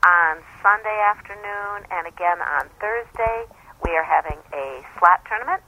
On 0.02 0.42
Sunday 0.64 0.98
afternoon 1.06 1.86
and 1.92 2.08
again 2.08 2.42
on 2.42 2.70
Thursday, 2.82 3.46
we 3.86 3.92
are 3.94 4.04
having 4.04 4.40
a 4.54 4.82
slot 4.98 5.22
tournament. 5.30 5.62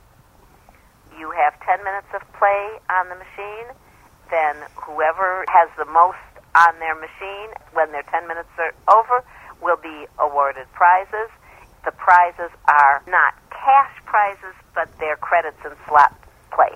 You 1.18 1.30
have 1.32 1.54
10 1.62 1.84
minutes 1.84 2.10
of 2.16 2.26
play 2.34 2.80
on 2.90 3.10
the 3.10 3.20
machine. 3.20 3.70
Then 4.32 4.56
whoever 4.80 5.46
has 5.54 5.70
the 5.78 5.86
most 5.86 6.24
on 6.56 6.80
their 6.80 6.96
machine 6.96 7.52
when 7.74 7.92
their 7.92 8.08
10 8.10 8.28
minutes 8.28 8.50
are 8.58 8.74
over 8.90 9.24
will 9.62 9.78
be 9.78 10.08
awarded 10.18 10.66
prizes. 10.74 11.30
The 11.86 11.92
prizes 11.92 12.50
are 12.68 13.04
not 13.08 13.36
cash 13.64 13.94
prizes, 14.06 14.56
but 14.74 14.90
they're 15.00 15.18
credits 15.18 15.58
in 15.64 15.72
slot 15.88 16.14
play. 16.52 16.74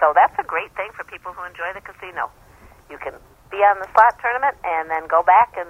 So 0.00 0.12
that's 0.14 0.34
a 0.38 0.44
great 0.44 0.72
thing 0.76 0.88
for 0.96 1.04
people 1.04 1.32
who 1.32 1.44
enjoy 1.44 1.72
the 1.74 1.80
casino. 1.80 2.30
You 2.90 2.98
can 2.98 3.14
be 3.50 3.58
on 3.58 3.78
the 3.78 3.88
slot 3.92 4.18
tournament 4.20 4.56
and 4.64 4.90
then 4.90 5.06
go 5.08 5.22
back 5.22 5.54
and 5.56 5.68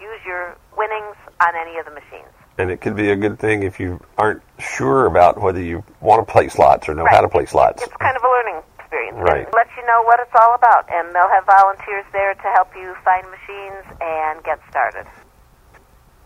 use 0.00 0.20
your 0.24 0.56
winnings 0.76 1.16
on 1.40 1.52
any 1.56 1.78
of 1.78 1.84
the 1.84 1.92
machines. 1.92 2.32
And 2.58 2.70
it 2.70 2.80
could 2.80 2.96
be 2.96 3.10
a 3.10 3.16
good 3.16 3.38
thing 3.38 3.62
if 3.62 3.78
you 3.78 4.00
aren't 4.16 4.42
sure 4.58 5.06
about 5.06 5.40
whether 5.40 5.60
you 5.62 5.84
want 6.00 6.26
to 6.26 6.30
play 6.30 6.48
slots 6.48 6.88
or 6.88 6.94
know 6.94 7.04
Right. 7.04 7.14
how 7.14 7.20
to 7.22 7.28
play 7.28 7.46
slots. 7.46 7.82
It's 7.82 7.96
kind 7.96 8.16
of 8.16 8.22
a 8.22 8.28
learning 8.28 8.62
experience. 8.78 9.16
Right. 9.18 9.46
It 9.46 9.54
lets 9.54 9.70
you 9.76 9.86
know 9.86 10.02
what 10.02 10.18
it's 10.18 10.34
all 10.34 10.54
about, 10.54 10.88
and 10.90 11.14
they'll 11.14 11.28
have 11.30 11.46
volunteers 11.46 12.04
there 12.12 12.34
to 12.34 12.48
help 12.54 12.74
you 12.74 12.94
find 13.04 13.22
machines 13.30 13.84
and 14.00 14.42
get 14.42 14.58
started. 14.70 15.06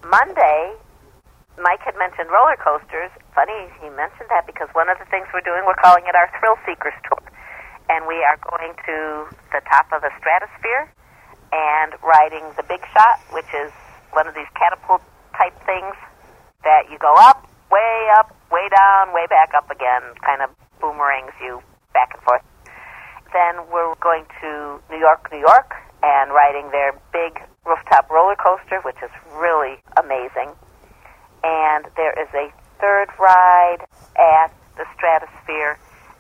Monday, 0.04 0.72
Mike 1.58 1.80
had 1.84 1.96
mentioned 1.98 2.30
roller 2.30 2.56
coasters. 2.56 3.10
Funny 3.34 3.72
he 3.80 3.88
mentioned 3.96 4.28
that 4.28 4.44
because 4.44 4.68
one 4.76 4.92
of 4.92 4.98
the 5.00 5.08
things 5.08 5.26
we're 5.32 5.44
doing, 5.44 5.64
we're 5.64 5.80
calling 5.80 6.04
it 6.04 6.14
our 6.14 6.28
Thrill 6.36 6.60
Seekers 6.68 6.96
Tour. 7.08 7.24
And 7.88 8.06
we 8.06 8.20
are 8.24 8.36
going 8.36 8.76
to 8.84 9.28
the 9.52 9.60
top 9.68 9.88
of 9.92 10.04
the 10.04 10.12
stratosphere 10.20 10.92
and 11.52 11.92
riding 12.04 12.44
the 12.56 12.64
Big 12.68 12.80
Shot, 12.92 13.20
which 13.32 13.48
is 13.56 13.72
one 14.12 14.28
of 14.28 14.34
these 14.34 14.48
catapult 14.56 15.00
type 15.36 15.56
things 15.64 15.96
that 16.64 16.88
you 16.92 16.98
go 17.00 17.12
up, 17.16 17.48
way 17.72 18.08
up, 18.16 18.36
way 18.52 18.68
down, 18.68 19.12
way 19.12 19.26
back 19.28 19.52
up 19.56 19.68
again, 19.70 20.02
kind 20.24 20.42
of 20.44 20.50
boomerangs 20.80 21.32
you 21.40 21.60
back 21.92 22.12
and 22.12 22.22
forth. 22.22 22.44
Then 23.32 23.64
we're 23.72 23.96
going 24.00 24.24
to 24.44 24.80
New 24.92 25.00
York, 25.00 25.28
New 25.32 25.40
York, 25.40 25.72
and 26.02 26.32
riding 26.32 26.70
their 26.70 26.92
big 27.12 27.40
rooftop 27.64 28.10
roller 28.10 28.36
coaster, 28.36 28.80
which 28.84 29.00
is 29.02 29.10
really 29.32 29.80
amazing. 29.96 30.52
And 31.42 31.88
there 31.96 32.12
is 32.12 32.28
a 32.34 32.52
third 32.82 33.06
ride 33.16 33.86
at 34.18 34.50
the 34.76 34.84
Stratosphere 34.98 35.78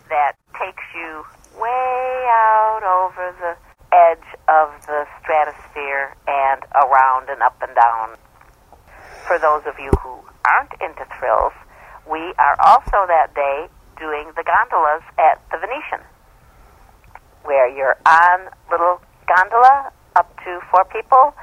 that 0.08 0.38
takes 0.54 0.86
you 0.94 1.26
way 1.58 2.26
out 2.30 2.86
over 2.86 3.34
the 3.42 3.58
edge 3.90 4.28
of 4.46 4.70
the 4.86 5.04
stratosphere 5.20 6.14
and 6.30 6.62
around 6.78 7.28
and 7.28 7.42
up 7.42 7.58
and 7.60 7.74
down. 7.74 8.16
For 9.26 9.38
those 9.38 9.66
of 9.66 9.74
you 9.82 9.90
who 10.00 10.22
aren't 10.46 10.72
into 10.80 11.04
thrills, 11.18 11.52
we 12.08 12.32
are 12.38 12.56
also 12.62 13.10
that 13.10 13.34
day 13.34 13.66
doing 13.98 14.30
the 14.36 14.46
gondolas 14.46 15.02
at 15.18 15.42
the 15.50 15.58
Venetian, 15.58 16.06
where 17.42 17.68
you're 17.68 17.98
on 18.06 18.48
little 18.70 19.02
gondola 19.26 19.92
up 20.16 20.30
to 20.44 20.60
four 20.70 20.84
people, 20.86 21.34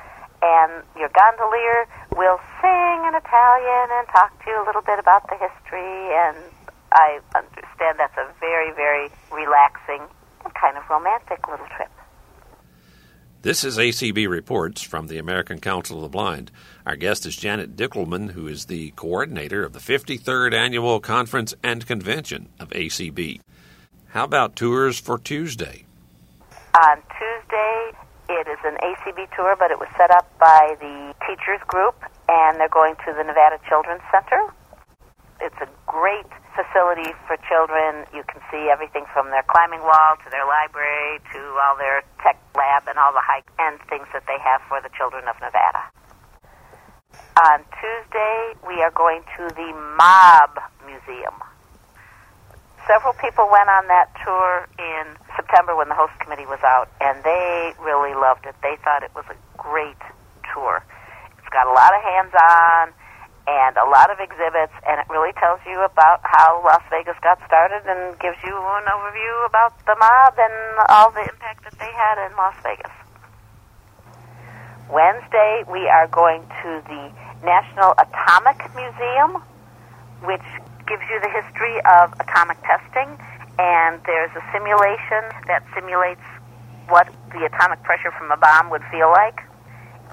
and 0.41 0.84
your 0.96 1.10
gondolier 1.10 1.88
will 2.15 2.39
sing 2.62 2.98
in 3.08 3.13
Italian 3.15 3.88
and 3.91 4.08
talk 4.10 4.31
to 4.43 4.50
you 4.50 4.63
a 4.63 4.65
little 4.65 4.81
bit 4.81 5.00
about 5.00 5.27
the 5.27 5.36
history. 5.36 6.15
And 6.15 6.38
I 6.91 7.19
understand 7.36 8.00
that's 8.00 8.17
a 8.17 8.27
very, 8.39 8.72
very 8.72 9.10
relaxing 9.31 10.01
and 10.43 10.53
kind 10.53 10.77
of 10.77 10.89
romantic 10.89 11.48
little 11.48 11.67
trip. 11.75 11.89
This 13.41 13.63
is 13.63 13.77
ACB 13.77 14.27
Reports 14.27 14.81
from 14.81 15.08
the 15.08 15.17
American 15.17 15.62
Council 15.62 15.98
of 15.98 16.03
the 16.03 16.10
Blind. 16.10 16.51
Our 16.86 16.98
guest 16.98 17.25
is 17.25 17.38
Janet 17.38 17.77
Dickelman, 17.77 18.31
who 18.31 18.48
is 18.48 18.65
the 18.65 18.91
coordinator 18.98 19.63
of 19.63 19.72
the 19.72 19.79
53rd 19.79 20.53
Annual 20.53 21.00
Conference 21.00 21.53
and 21.63 21.88
Convention 21.88 22.50
of 22.60 22.69
ACB. 22.72 23.39
How 24.10 24.25
about 24.25 24.58
tours 24.58 25.00
for 25.00 25.17
Tuesday? 25.17 25.86
On 26.75 26.98
Tuesday, 26.98 27.91
it 28.29 28.45
is 28.45 28.62
an 28.62 28.77
ACB 28.77 29.25
tour, 29.36 29.57
but 29.57 29.74
it 29.74 29.79
was 29.81 29.89
set 29.98 30.13
up 30.13 30.29
by 30.38 30.77
the 30.77 31.17
teachers 31.25 31.59
group, 31.65 31.98
and 32.29 32.62
they're 32.62 32.69
going 32.69 32.93
to 33.05 33.09
the 33.17 33.25
Nevada 33.25 33.57
Children's 33.67 34.05
Center. 34.13 34.53
It's 35.41 35.57
a 35.57 35.69
great 35.89 36.29
facility 36.53 37.09
for 37.25 37.41
children. 37.50 38.05
You 38.13 38.21
can 38.29 38.38
see 38.53 38.69
everything 38.69 39.09
from 39.13 39.33
their 39.33 39.41
climbing 39.50 39.81
wall 39.81 40.13
to 40.21 40.29
their 40.29 40.45
library 40.45 41.17
to 41.33 41.39
all 41.57 41.74
their 41.81 42.05
tech 42.21 42.38
lab 42.53 42.86
and 42.86 42.99
all 43.01 43.13
the 43.17 43.23
high 43.23 43.41
end 43.58 43.82
things 43.89 44.06
that 44.13 44.30
they 44.30 44.38
have 44.38 44.62
for 44.69 44.77
the 44.77 44.93
children 44.93 45.25
of 45.25 45.34
Nevada. 45.41 45.89
On 47.49 47.65
Tuesday, 47.82 48.53
we 48.67 48.84
are 48.86 48.91
going 48.91 49.23
to 49.38 49.49
the 49.56 49.73
Mob 49.97 50.60
Museum. 50.86 51.48
Several 52.89 53.13
people 53.21 53.45
went 53.54 53.69
on 53.69 53.86
that 53.86 54.10
tour 54.25 54.65
in 54.82 55.13
September 55.38 55.78
when 55.78 55.93
the 55.93 55.95
host 55.95 56.17
committee 56.17 56.49
was 56.49 56.58
out, 56.65 56.89
and 56.97 57.21
they 57.21 57.78
really 57.78 58.17
loved 58.17 58.49
it. 58.49 58.58
They 58.65 58.82
thought 58.82 59.06
it 59.06 59.13
was 59.13 59.30
a 59.30 59.38
great 59.62 60.02
tour. 60.49 60.82
It's 61.38 61.54
got 61.54 61.69
a 61.69 61.73
lot 61.78 61.93
of 61.93 62.02
hands 62.02 62.34
on 62.34 62.89
and 63.45 63.78
a 63.78 63.86
lot 63.86 64.10
of 64.10 64.17
exhibits, 64.17 64.73
and 64.89 64.97
it 64.97 65.06
really 65.06 65.34
tells 65.38 65.62
you 65.69 65.86
about 65.86 66.21
how 66.25 66.65
Las 66.65 66.82
Vegas 66.89 67.13
got 67.21 67.38
started 67.45 67.86
and 67.86 68.17
gives 68.17 68.41
you 68.41 68.58
an 68.58 68.86
overview 68.89 69.45
about 69.45 69.78
the 69.86 69.93
mob 69.93 70.34
and 70.41 70.58
all 70.89 71.13
the 71.13 71.21
impact 71.30 71.69
that 71.69 71.78
they 71.78 71.93
had 71.93 72.17
in 72.25 72.34
Las 72.38 72.58
Vegas. 72.65 72.93
Wednesday, 74.89 75.62
we 75.69 75.86
are 75.86 76.08
going 76.10 76.41
to 76.65 76.82
the 76.89 77.13
National 77.45 77.93
Atomic 78.02 78.65
Museum, 78.73 79.45
which 80.25 80.45
gives 80.89 81.06
you 81.06 81.21
the 81.21 81.30
history 81.30 81.78
of 81.86 82.12
atomic 82.19 82.58
testing, 82.65 83.13
and 83.62 84.02
there's 84.10 84.34
a 84.34 84.43
simulation 84.52 85.21
that 85.45 85.62
simulates 85.78 86.25
what 86.89 87.08
the 87.32 87.45
atomic 87.45 87.82
pressure 87.84 88.10
from 88.17 88.32
a 88.32 88.38
bomb 88.38 88.69
would 88.73 88.84
feel 88.89 89.13
like. 89.13 89.45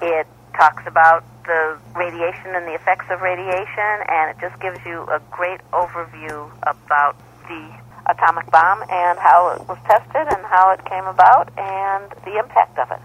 It 0.01 0.27
talks 0.53 0.85
about 0.85 1.25
the 1.49 1.77
radiation 1.95 2.53
and 2.53 2.67
the 2.69 2.75
effects 2.77 3.09
of 3.09 3.21
radiation, 3.21 4.05
and 4.05 4.29
it 4.29 4.37
just 4.39 4.61
gives 4.61 4.77
you 4.85 5.01
a 5.09 5.19
great 5.31 5.59
overview 5.73 6.45
about 6.61 7.17
the 7.49 7.73
atomic 8.05 8.45
bomb 8.51 8.83
and 8.85 9.17
how 9.17 9.57
it 9.57 9.67
was 9.67 9.77
tested 9.89 10.29
and 10.29 10.45
how 10.45 10.71
it 10.71 10.85
came 10.85 11.05
about 11.05 11.49
and 11.57 12.05
the 12.23 12.37
impact 12.37 12.77
of 12.77 12.91
it. 12.91 13.01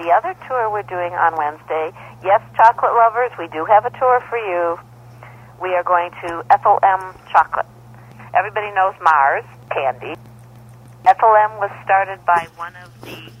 The 0.00 0.10
other 0.14 0.34
tour 0.46 0.70
we're 0.70 0.86
doing 0.86 1.12
on 1.12 1.36
Wednesday, 1.36 1.92
yes, 2.24 2.40
chocolate 2.56 2.94
lovers, 2.94 3.32
we 3.38 3.48
do 3.48 3.66
have 3.66 3.84
a 3.84 3.90
tour 3.98 4.24
for 4.30 4.38
you. 4.38 4.78
We 5.60 5.74
are 5.74 5.82
going 5.82 6.10
to 6.22 6.44
Ethel 6.50 6.78
M. 6.84 7.14
Chocolate. 7.32 7.66
Everybody 8.32 8.70
knows 8.74 8.94
Mars 9.02 9.44
candy. 9.74 10.14
Ethel 11.04 11.34
M. 11.34 11.58
was 11.58 11.70
started 11.82 12.24
by 12.24 12.46
one 12.54 12.76
of 12.76 12.94
the 13.02 13.32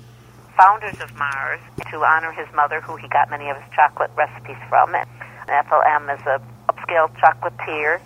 founders 0.58 0.98
of 1.00 1.14
Mars 1.14 1.60
to 1.92 2.02
honor 2.02 2.32
his 2.32 2.48
mother, 2.54 2.80
who 2.80 2.96
he 2.96 3.06
got 3.06 3.30
many 3.30 3.48
of 3.48 3.56
his 3.56 3.70
chocolate 3.72 4.10
recipes 4.16 4.58
from. 4.68 4.96
And 4.96 5.06
Ethel 5.46 5.80
M. 5.86 6.10
is 6.10 6.20
a 6.26 6.42
upscale 6.66 7.06
chocolatier, 7.22 8.00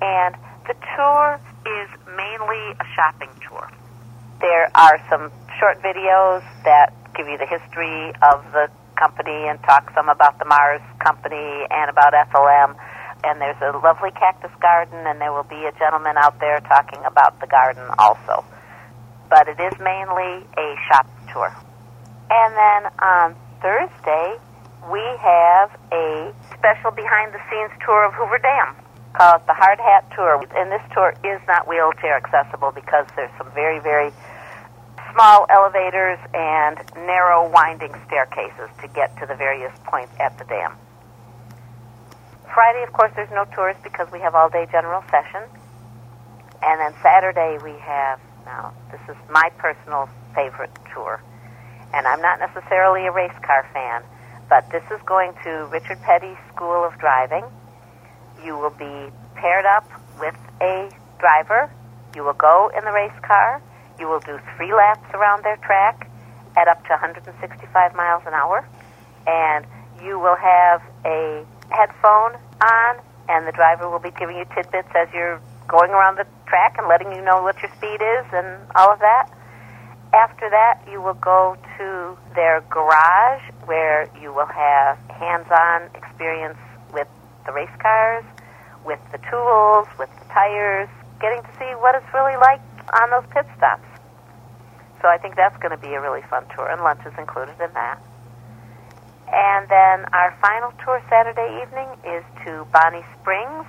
and 0.00 0.36
the 0.68 0.74
tour 0.94 1.40
is 1.66 1.88
mainly 2.14 2.78
a 2.78 2.86
shopping 2.94 3.30
tour. 3.48 3.68
There 4.40 4.70
are 4.76 5.02
some 5.10 5.32
short 5.58 5.82
videos 5.82 6.46
that 6.62 6.94
give 7.16 7.26
you 7.26 7.38
the 7.38 7.46
history 7.46 8.14
of 8.22 8.44
the 8.52 8.70
company 8.94 9.48
and 9.48 9.58
talk 9.64 9.90
some 9.94 10.08
about 10.08 10.38
the 10.38 10.44
Mars 10.44 10.82
company 11.00 11.66
and 11.70 11.90
about 11.90 12.14
Ethel 12.14 12.46
M. 12.46 12.76
And 13.24 13.40
there's 13.40 13.60
a 13.60 13.76
lovely 13.78 14.10
cactus 14.12 14.52
garden, 14.60 15.06
and 15.06 15.20
there 15.20 15.32
will 15.32 15.48
be 15.48 15.66
a 15.66 15.72
gentleman 15.78 16.16
out 16.16 16.38
there 16.40 16.60
talking 16.60 17.02
about 17.04 17.40
the 17.40 17.46
garden 17.46 17.84
also. 17.98 18.44
But 19.28 19.48
it 19.48 19.58
is 19.60 19.78
mainly 19.80 20.46
a 20.56 20.74
shop 20.88 21.06
tour. 21.32 21.54
And 22.30 22.54
then 22.54 22.92
on 23.00 23.36
Thursday, 23.60 24.38
we 24.90 25.02
have 25.20 25.70
a 25.92 26.32
special 26.56 26.90
behind 26.92 27.34
the 27.34 27.40
scenes 27.50 27.72
tour 27.84 28.06
of 28.06 28.14
Hoover 28.14 28.38
Dam 28.38 28.76
called 29.14 29.42
the 29.46 29.54
Hard 29.54 29.78
Hat 29.80 30.06
Tour. 30.14 30.44
And 30.56 30.70
this 30.70 30.82
tour 30.94 31.14
is 31.24 31.40
not 31.48 31.66
wheelchair 31.66 32.16
accessible 32.16 32.70
because 32.70 33.06
there's 33.16 33.32
some 33.36 33.50
very, 33.52 33.80
very 33.80 34.12
small 35.12 35.46
elevators 35.50 36.18
and 36.34 36.78
narrow 37.06 37.50
winding 37.50 37.94
staircases 38.06 38.70
to 38.80 38.88
get 38.88 39.16
to 39.18 39.26
the 39.26 39.34
various 39.34 39.72
points 39.84 40.12
at 40.20 40.38
the 40.38 40.44
dam. 40.44 40.76
Friday, 42.54 42.82
of 42.82 42.92
course, 42.92 43.12
there's 43.14 43.30
no 43.30 43.44
tours 43.54 43.76
because 43.82 44.10
we 44.12 44.20
have 44.20 44.34
all 44.34 44.48
day 44.48 44.66
general 44.70 45.02
session. 45.10 45.42
And 46.62 46.80
then 46.80 46.94
Saturday, 47.02 47.58
we 47.62 47.78
have, 47.78 48.20
now, 48.44 48.74
this 48.90 49.00
is 49.08 49.16
my 49.30 49.50
personal 49.58 50.08
favorite 50.34 50.70
tour. 50.92 51.22
And 51.94 52.06
I'm 52.06 52.20
not 52.20 52.40
necessarily 52.40 53.06
a 53.06 53.12
race 53.12 53.36
car 53.42 53.68
fan, 53.72 54.02
but 54.48 54.68
this 54.70 54.82
is 54.90 55.00
going 55.06 55.32
to 55.44 55.68
Richard 55.70 56.00
Petty 56.02 56.36
School 56.52 56.84
of 56.84 56.98
Driving. 56.98 57.44
You 58.44 58.56
will 58.56 58.74
be 58.76 59.12
paired 59.34 59.66
up 59.66 59.88
with 60.18 60.36
a 60.60 60.90
driver. 61.18 61.70
You 62.14 62.24
will 62.24 62.34
go 62.34 62.70
in 62.76 62.84
the 62.84 62.92
race 62.92 63.18
car. 63.22 63.62
You 63.98 64.08
will 64.08 64.20
do 64.20 64.38
three 64.56 64.72
laps 64.72 65.06
around 65.14 65.44
their 65.44 65.56
track 65.58 66.10
at 66.56 66.66
up 66.68 66.82
to 66.84 66.90
165 66.90 67.94
miles 67.94 68.22
an 68.26 68.34
hour. 68.34 68.66
And 69.26 69.66
you 70.02 70.18
will 70.18 70.36
have 70.36 70.82
a 71.04 71.44
headphone 71.70 72.36
on, 72.62 72.96
and 73.28 73.46
the 73.46 73.52
driver 73.52 73.88
will 73.88 73.98
be 73.98 74.10
giving 74.12 74.36
you 74.36 74.44
tidbits 74.54 74.88
as 74.94 75.08
you're 75.12 75.40
going 75.68 75.90
around 75.90 76.16
the 76.16 76.26
track 76.46 76.76
and 76.78 76.88
letting 76.88 77.12
you 77.12 77.20
know 77.20 77.42
what 77.42 77.60
your 77.60 77.70
speed 77.76 78.00
is 78.00 78.24
and 78.32 78.56
all 78.74 78.90
of 78.90 78.98
that. 79.00 79.28
After 80.14 80.48
that, 80.48 80.80
you 80.90 81.02
will 81.02 81.20
go 81.20 81.56
to 81.76 82.16
their 82.34 82.62
garage 82.70 83.42
where 83.66 84.08
you 84.20 84.32
will 84.32 84.48
have 84.48 84.96
hands-on 85.10 85.90
experience 85.94 86.56
with 86.92 87.08
the 87.44 87.52
race 87.52 87.68
cars, 87.78 88.24
with 88.86 89.00
the 89.12 89.18
tools, 89.28 89.86
with 89.98 90.08
the 90.18 90.24
tires, 90.32 90.88
getting 91.20 91.42
to 91.42 91.52
see 91.58 91.68
what 91.76 91.94
it's 91.94 92.08
really 92.14 92.36
like 92.36 92.60
on 93.02 93.10
those 93.10 93.28
pit 93.30 93.44
stops. 93.58 93.84
So 95.02 95.08
I 95.08 95.18
think 95.18 95.36
that's 95.36 95.56
going 95.58 95.76
to 95.76 95.76
be 95.76 95.92
a 95.92 96.00
really 96.00 96.22
fun 96.30 96.46
tour, 96.56 96.66
and 96.68 96.80
lunch 96.80 97.00
is 97.04 97.12
included 97.18 97.60
in 97.60 97.72
that. 97.74 98.00
And 99.32 99.68
then 99.68 100.06
our 100.12 100.36
final 100.40 100.72
tour 100.84 101.02
Saturday 101.08 101.62
evening 101.62 101.88
is 102.04 102.24
to 102.44 102.66
Bonnie 102.72 103.04
Springs. 103.20 103.66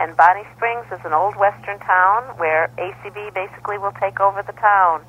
And 0.00 0.16
Bonnie 0.16 0.48
Springs 0.56 0.86
is 0.90 1.00
an 1.04 1.12
old 1.12 1.36
western 1.36 1.78
town 1.80 2.24
where 2.38 2.68
ACB 2.78 3.32
basically 3.34 3.78
will 3.78 3.94
take 4.00 4.18
over 4.20 4.42
the 4.42 4.52
town. 4.52 5.02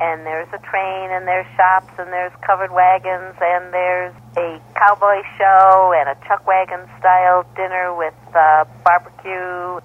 And 0.00 0.24
there's 0.24 0.48
a 0.54 0.58
train, 0.64 1.10
and 1.12 1.28
there's 1.28 1.46
shops, 1.56 1.92
and 1.98 2.08
there's 2.08 2.32
covered 2.40 2.72
wagons, 2.72 3.36
and 3.38 3.74
there's 3.74 4.14
a 4.38 4.58
cowboy 4.74 5.20
show, 5.36 5.92
and 5.94 6.08
a 6.08 6.16
chuck 6.26 6.46
wagon 6.46 6.88
style 6.98 7.44
dinner 7.54 7.94
with 7.94 8.14
uh, 8.34 8.64
barbecue. 8.82 9.84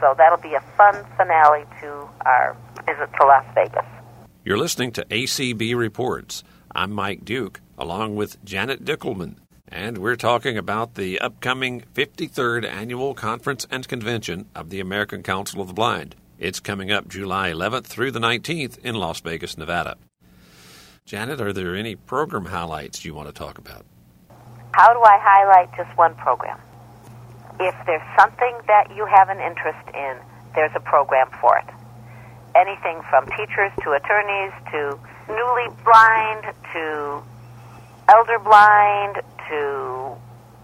So 0.00 0.14
that'll 0.18 0.42
be 0.42 0.54
a 0.54 0.64
fun 0.76 1.04
finale 1.16 1.66
to 1.82 2.08
our 2.26 2.56
visit 2.84 3.10
to 3.20 3.26
Las 3.26 3.44
Vegas. 3.54 3.86
You're 4.44 4.58
listening 4.58 4.90
to 4.92 5.04
ACB 5.04 5.76
Reports. 5.76 6.42
I'm 6.74 6.90
Mike 6.90 7.24
Duke, 7.24 7.60
along 7.78 8.16
with 8.16 8.42
Janet 8.44 8.84
Dickelman, 8.84 9.36
and 9.68 9.98
we're 9.98 10.16
talking 10.16 10.56
about 10.56 10.94
the 10.94 11.18
upcoming 11.18 11.82
53rd 11.94 12.64
Annual 12.64 13.14
Conference 13.14 13.66
and 13.70 13.86
Convention 13.88 14.46
of 14.54 14.70
the 14.70 14.80
American 14.80 15.22
Council 15.22 15.60
of 15.60 15.68
the 15.68 15.74
Blind. 15.74 16.14
It's 16.38 16.60
coming 16.60 16.90
up 16.90 17.08
July 17.08 17.50
11th 17.50 17.86
through 17.86 18.10
the 18.10 18.20
19th 18.20 18.78
in 18.78 18.94
Las 18.94 19.20
Vegas, 19.20 19.56
Nevada. 19.56 19.96
Janet, 21.04 21.40
are 21.40 21.52
there 21.52 21.74
any 21.74 21.96
program 21.96 22.46
highlights 22.46 23.04
you 23.04 23.14
want 23.14 23.28
to 23.28 23.34
talk 23.34 23.58
about? 23.58 23.84
How 24.72 24.92
do 24.92 25.00
I 25.00 25.18
highlight 25.20 25.76
just 25.76 25.96
one 25.96 26.14
program? 26.16 26.58
If 27.60 27.74
there's 27.86 28.02
something 28.18 28.58
that 28.66 28.88
you 28.96 29.06
have 29.06 29.28
an 29.28 29.38
interest 29.38 29.86
in, 29.94 30.16
there's 30.54 30.72
a 30.74 30.80
program 30.80 31.28
for 31.40 31.58
it. 31.58 31.66
Anything 32.56 33.00
from 33.10 33.26
teachers 33.36 33.70
to 33.82 33.92
attorneys 33.92 34.52
to 34.72 34.98
newly 35.28 35.68
blind 35.84 36.54
to 36.72 37.22
elder 38.08 38.38
blind 38.38 39.22
to 39.48 40.16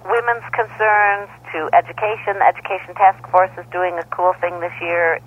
women's 0.05 0.44
concerns 0.53 1.29
to 1.53 1.68
education. 1.72 2.38
The 2.38 2.46
Education 2.46 2.94
Task 2.94 3.26
Force 3.31 3.50
is 3.59 3.64
doing 3.72 3.98
a 3.98 4.05
cool 4.11 4.33
thing 4.40 4.61
this 4.61 4.72
year. 4.81 5.20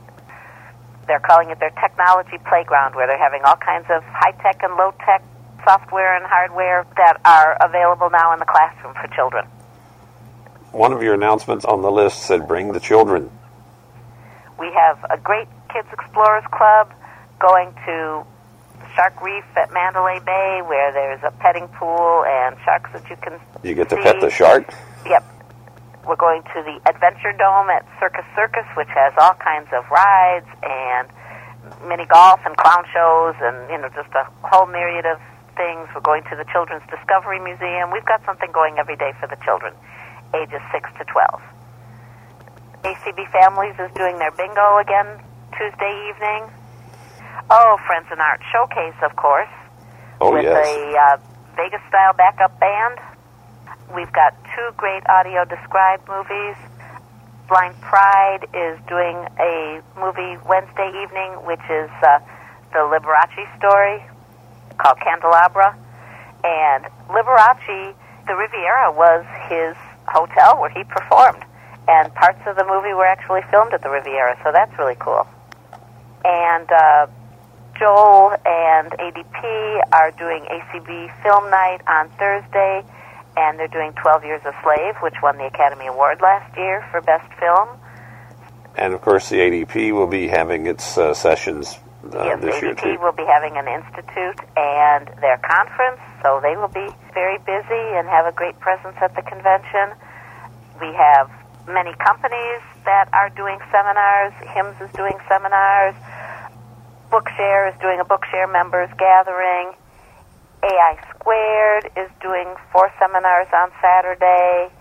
They're 1.07 1.19
calling 1.19 1.49
it 1.49 1.59
their 1.59 1.73
technology 1.81 2.37
playground, 2.47 2.95
where 2.95 3.07
they're 3.07 3.17
having 3.17 3.41
all 3.43 3.57
kinds 3.57 3.85
of 3.89 4.03
high 4.03 4.31
tech 4.41 4.63
and 4.63 4.75
low 4.75 4.93
tech 5.05 5.23
software 5.65 6.15
and 6.15 6.25
hardware 6.25 6.85
that 6.97 7.19
are 7.25 7.57
available 7.61 8.09
now 8.09 8.33
in 8.33 8.39
the 8.39 8.45
classroom 8.45 8.93
for 8.93 9.07
children. 9.15 9.45
One 10.71 10.91
of 10.91 11.03
your 11.03 11.13
announcements 11.13 11.65
on 11.65 11.81
the 11.81 11.91
list 11.91 12.23
said 12.23 12.47
bring 12.47 12.73
the 12.73 12.79
children. 12.79 13.29
We 14.59 14.71
have 14.73 15.05
a 15.09 15.17
great 15.17 15.47
Kids 15.71 15.87
Explorers 15.91 16.43
Club 16.51 16.91
going 17.39 17.73
to 17.85 18.25
Shark 18.95 19.21
Reef 19.21 19.43
at 19.55 19.73
Mandalay 19.73 20.19
Bay, 20.25 20.61
where 20.65 20.91
there's 20.93 21.21
a 21.23 21.31
petting 21.39 21.67
pool 21.69 22.25
and 22.25 22.55
sharks 22.63 22.91
that 22.93 23.09
you 23.09 23.15
can. 23.17 23.39
You 23.63 23.73
get 23.73 23.89
to 23.89 23.95
see. 23.95 24.03
pet 24.03 24.21
the 24.21 24.29
shark? 24.29 24.73
Yep. 25.05 25.23
We're 26.05 26.15
going 26.19 26.43
to 26.43 26.59
the 26.61 26.77
Adventure 26.89 27.31
Dome 27.33 27.69
at 27.69 27.87
Circus 27.99 28.25
Circus, 28.35 28.67
which 28.75 28.89
has 28.89 29.13
all 29.17 29.33
kinds 29.39 29.69
of 29.71 29.89
rides 29.89 30.47
and 30.61 31.07
mini 31.87 32.05
golf 32.05 32.41
and 32.45 32.55
clown 32.57 32.83
shows 32.93 33.35
and 33.39 33.55
you 33.71 33.77
know 33.79 33.87
just 33.95 34.11
a 34.13 34.27
whole 34.43 34.67
myriad 34.67 35.05
of 35.05 35.17
things. 35.55 35.87
We're 35.95 36.01
going 36.01 36.23
to 36.29 36.35
the 36.35 36.45
Children's 36.51 36.83
Discovery 36.91 37.39
Museum. 37.39 37.89
We've 37.91 38.05
got 38.05 38.23
something 38.25 38.51
going 38.51 38.77
every 38.77 38.97
day 38.97 39.13
for 39.19 39.27
the 39.27 39.37
children, 39.45 39.73
ages 40.35 40.61
six 40.71 40.89
to 40.99 41.05
twelve. 41.05 41.41
ACB 42.83 43.31
Families 43.31 43.75
is 43.79 43.89
doing 43.95 44.19
their 44.19 44.31
bingo 44.31 44.77
again 44.77 45.07
Tuesday 45.55 46.11
evening. 46.11 46.51
Oh, 47.49 47.77
Friends 47.85 48.07
in 48.11 48.19
Art 48.19 48.41
Showcase, 48.51 48.95
of 49.03 49.15
course, 49.15 49.49
Oh, 50.21 50.31
with 50.33 50.43
yes. 50.43 50.65
a 50.65 50.97
uh, 50.97 51.17
Vegas 51.55 51.81
style 51.89 52.13
backup 52.13 52.59
band. 52.59 52.99
We've 53.93 54.11
got 54.11 54.33
two 54.55 54.69
great 54.77 55.03
audio 55.09 55.45
described 55.45 56.07
movies. 56.07 56.55
Blind 57.49 57.79
Pride 57.81 58.47
is 58.53 58.79
doing 58.87 59.17
a 59.39 59.81
movie 59.99 60.37
Wednesday 60.47 60.89
evening, 61.03 61.31
which 61.45 61.61
is 61.69 61.89
uh, 62.01 62.19
the 62.71 62.79
Liberace 62.87 63.45
story 63.57 64.03
called 64.77 64.97
Candelabra. 65.03 65.77
And 66.43 66.85
Liberace, 67.09 67.93
the 68.27 68.35
Riviera 68.35 68.91
was 68.91 69.25
his 69.49 69.75
hotel 70.07 70.59
where 70.59 70.69
he 70.69 70.83
performed. 70.85 71.43
And 71.87 72.13
parts 72.15 72.39
of 72.47 72.55
the 72.55 72.65
movie 72.65 72.93
were 72.93 73.05
actually 73.05 73.41
filmed 73.51 73.73
at 73.73 73.81
the 73.83 73.89
Riviera, 73.89 74.39
so 74.43 74.51
that's 74.53 74.71
really 74.79 74.95
cool. 74.99 75.27
And 76.23 76.71
uh, 76.71 77.07
Joel 77.79 78.35
and 78.45 78.91
ADP 78.91 79.81
are 79.91 80.11
doing 80.11 80.45
ACB 80.45 81.23
Film 81.23 81.49
Night 81.49 81.81
on 81.87 82.09
Thursday, 82.19 82.83
and 83.35 83.57
they're 83.57 83.67
doing 83.67 83.93
12 83.93 84.23
Years 84.23 84.41
a 84.45 84.53
Slave, 84.61 84.95
which 85.01 85.15
won 85.23 85.37
the 85.37 85.45
Academy 85.45 85.87
Award 85.87 86.21
last 86.21 86.55
year 86.57 86.85
for 86.91 87.01
Best 87.01 87.27
Film. 87.39 87.69
And 88.75 88.93
of 88.93 89.01
course, 89.01 89.29
the 89.29 89.37
ADP 89.37 89.91
will 89.91 90.07
be 90.07 90.27
having 90.27 90.67
its 90.67 90.97
uh, 90.97 91.13
sessions 91.13 91.77
uh, 92.13 92.23
yes, 92.23 92.41
this 92.41 92.61
year 92.61 92.75
ADP 92.75 92.83
too. 92.83 93.01
will 93.01 93.11
be 93.13 93.25
having 93.25 93.57
an 93.57 93.67
institute 93.67 94.39
and 94.57 95.07
their 95.21 95.37
conference, 95.37 96.01
so 96.21 96.39
they 96.41 96.55
will 96.55 96.73
be 96.73 96.87
very 97.13 97.37
busy 97.39 97.83
and 97.97 98.07
have 98.07 98.25
a 98.25 98.31
great 98.31 98.59
presence 98.59 98.95
at 99.01 99.15
the 99.15 99.21
convention. 99.23 99.97
We 100.81 100.93
have 100.93 101.29
many 101.67 101.93
companies 101.95 102.61
that 102.85 103.09
are 103.13 103.29
doing 103.29 103.57
seminars. 103.71 104.33
HIMS 104.53 104.75
is 104.81 104.91
doing 104.93 105.17
seminars. 105.29 105.95
Bookshare 107.13 107.69
is 107.69 107.77
doing 107.77 108.01
a 108.01 108.05
Bookshare 108.09 108.49
members 108.51 108.89
gathering. 108.97 109.77
AI 110.65 110.97
Squared 111.13 111.85
is 111.93 112.09
doing 112.17 112.49
four 112.73 112.89
seminars 112.97 113.45
on 113.53 113.69
Saturday. 113.77 114.73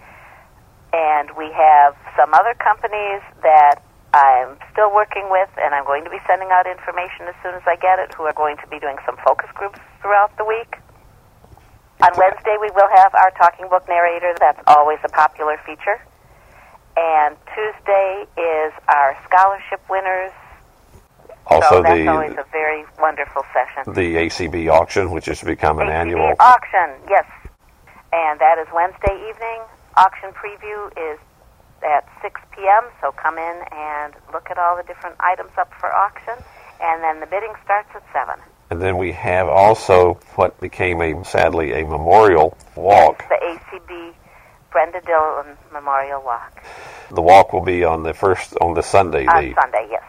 And 0.96 1.28
we 1.36 1.52
have 1.52 1.92
some 2.16 2.32
other 2.32 2.56
companies 2.56 3.20
that 3.44 3.84
I'm 4.16 4.56
still 4.72 4.88
working 4.96 5.28
with, 5.28 5.52
and 5.60 5.76
I'm 5.76 5.84
going 5.84 6.04
to 6.04 6.10
be 6.10 6.24
sending 6.24 6.48
out 6.48 6.64
information 6.64 7.28
as 7.28 7.36
soon 7.44 7.52
as 7.52 7.68
I 7.68 7.76
get 7.76 8.00
it, 8.00 8.16
who 8.16 8.24
are 8.24 8.32
going 8.32 8.56
to 8.64 8.66
be 8.72 8.80
doing 8.80 8.96
some 9.04 9.20
focus 9.20 9.52
groups 9.52 9.76
throughout 10.00 10.32
the 10.40 10.48
week. 10.48 10.80
On 12.00 12.16
Wednesday, 12.16 12.56
we 12.56 12.72
will 12.72 12.88
have 12.96 13.12
our 13.12 13.28
talking 13.36 13.68
book 13.68 13.84
narrator. 13.92 14.32
That's 14.40 14.60
always 14.66 15.04
a 15.04 15.12
popular 15.12 15.60
feature. 15.68 16.00
And 16.96 17.36
Tuesday 17.52 18.24
is 18.40 18.72
our 18.88 19.20
scholarship 19.28 19.84
winners. 19.92 20.32
Also, 21.46 21.68
so 21.68 21.82
that's 21.82 22.08
always 22.08 22.32
a 22.32 22.46
very 22.52 22.84
wonderful 23.00 23.42
session. 23.52 23.92
the 23.94 24.14
ACB 24.16 24.70
auction, 24.72 25.10
which 25.10 25.26
has 25.26 25.42
become 25.42 25.78
an 25.80 25.88
ACB 25.88 25.92
annual. 25.92 26.34
auction, 26.40 26.88
yes. 27.08 27.26
And 28.12 28.38
that 28.40 28.58
is 28.58 28.66
Wednesday 28.74 29.14
evening. 29.28 29.60
Auction 29.96 30.30
preview 30.30 30.88
is 30.96 31.18
at 31.82 32.06
6 32.22 32.40
p.m., 32.52 32.84
so 33.00 33.10
come 33.12 33.38
in 33.38 33.62
and 33.72 34.14
look 34.32 34.50
at 34.50 34.58
all 34.58 34.76
the 34.76 34.84
different 34.84 35.16
items 35.20 35.50
up 35.58 35.72
for 35.80 35.92
auction. 35.92 36.34
And 36.80 37.02
then 37.02 37.20
the 37.20 37.26
bidding 37.26 37.52
starts 37.64 37.88
at 37.94 38.02
7. 38.12 38.40
And 38.70 38.80
then 38.80 38.96
we 38.96 39.12
have 39.12 39.48
also 39.48 40.14
what 40.36 40.58
became 40.60 41.00
a 41.02 41.24
sadly 41.24 41.72
a 41.72 41.84
memorial 41.84 42.56
walk. 42.76 43.24
The 43.28 43.36
ACB 43.42 44.14
Brenda 44.70 45.00
Dillon 45.02 45.58
Memorial 45.72 46.22
Walk. 46.24 46.62
The 47.10 47.20
walk 47.20 47.52
will 47.52 47.60
be 47.60 47.84
on 47.84 48.02
the 48.02 48.14
first 48.14 48.56
on 48.62 48.72
the 48.72 48.82
Sunday. 48.82 49.26
On 49.26 49.44
the 49.44 49.54
Sunday, 49.60 49.88
yes. 49.90 50.02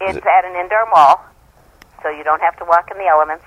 It's 0.00 0.18
it- 0.18 0.26
at 0.26 0.44
an 0.44 0.56
indoor 0.56 0.86
mall, 0.86 1.24
so 2.02 2.08
you 2.08 2.24
don't 2.24 2.42
have 2.42 2.56
to 2.58 2.64
walk 2.64 2.90
in 2.90 2.98
the 2.98 3.06
elements. 3.06 3.44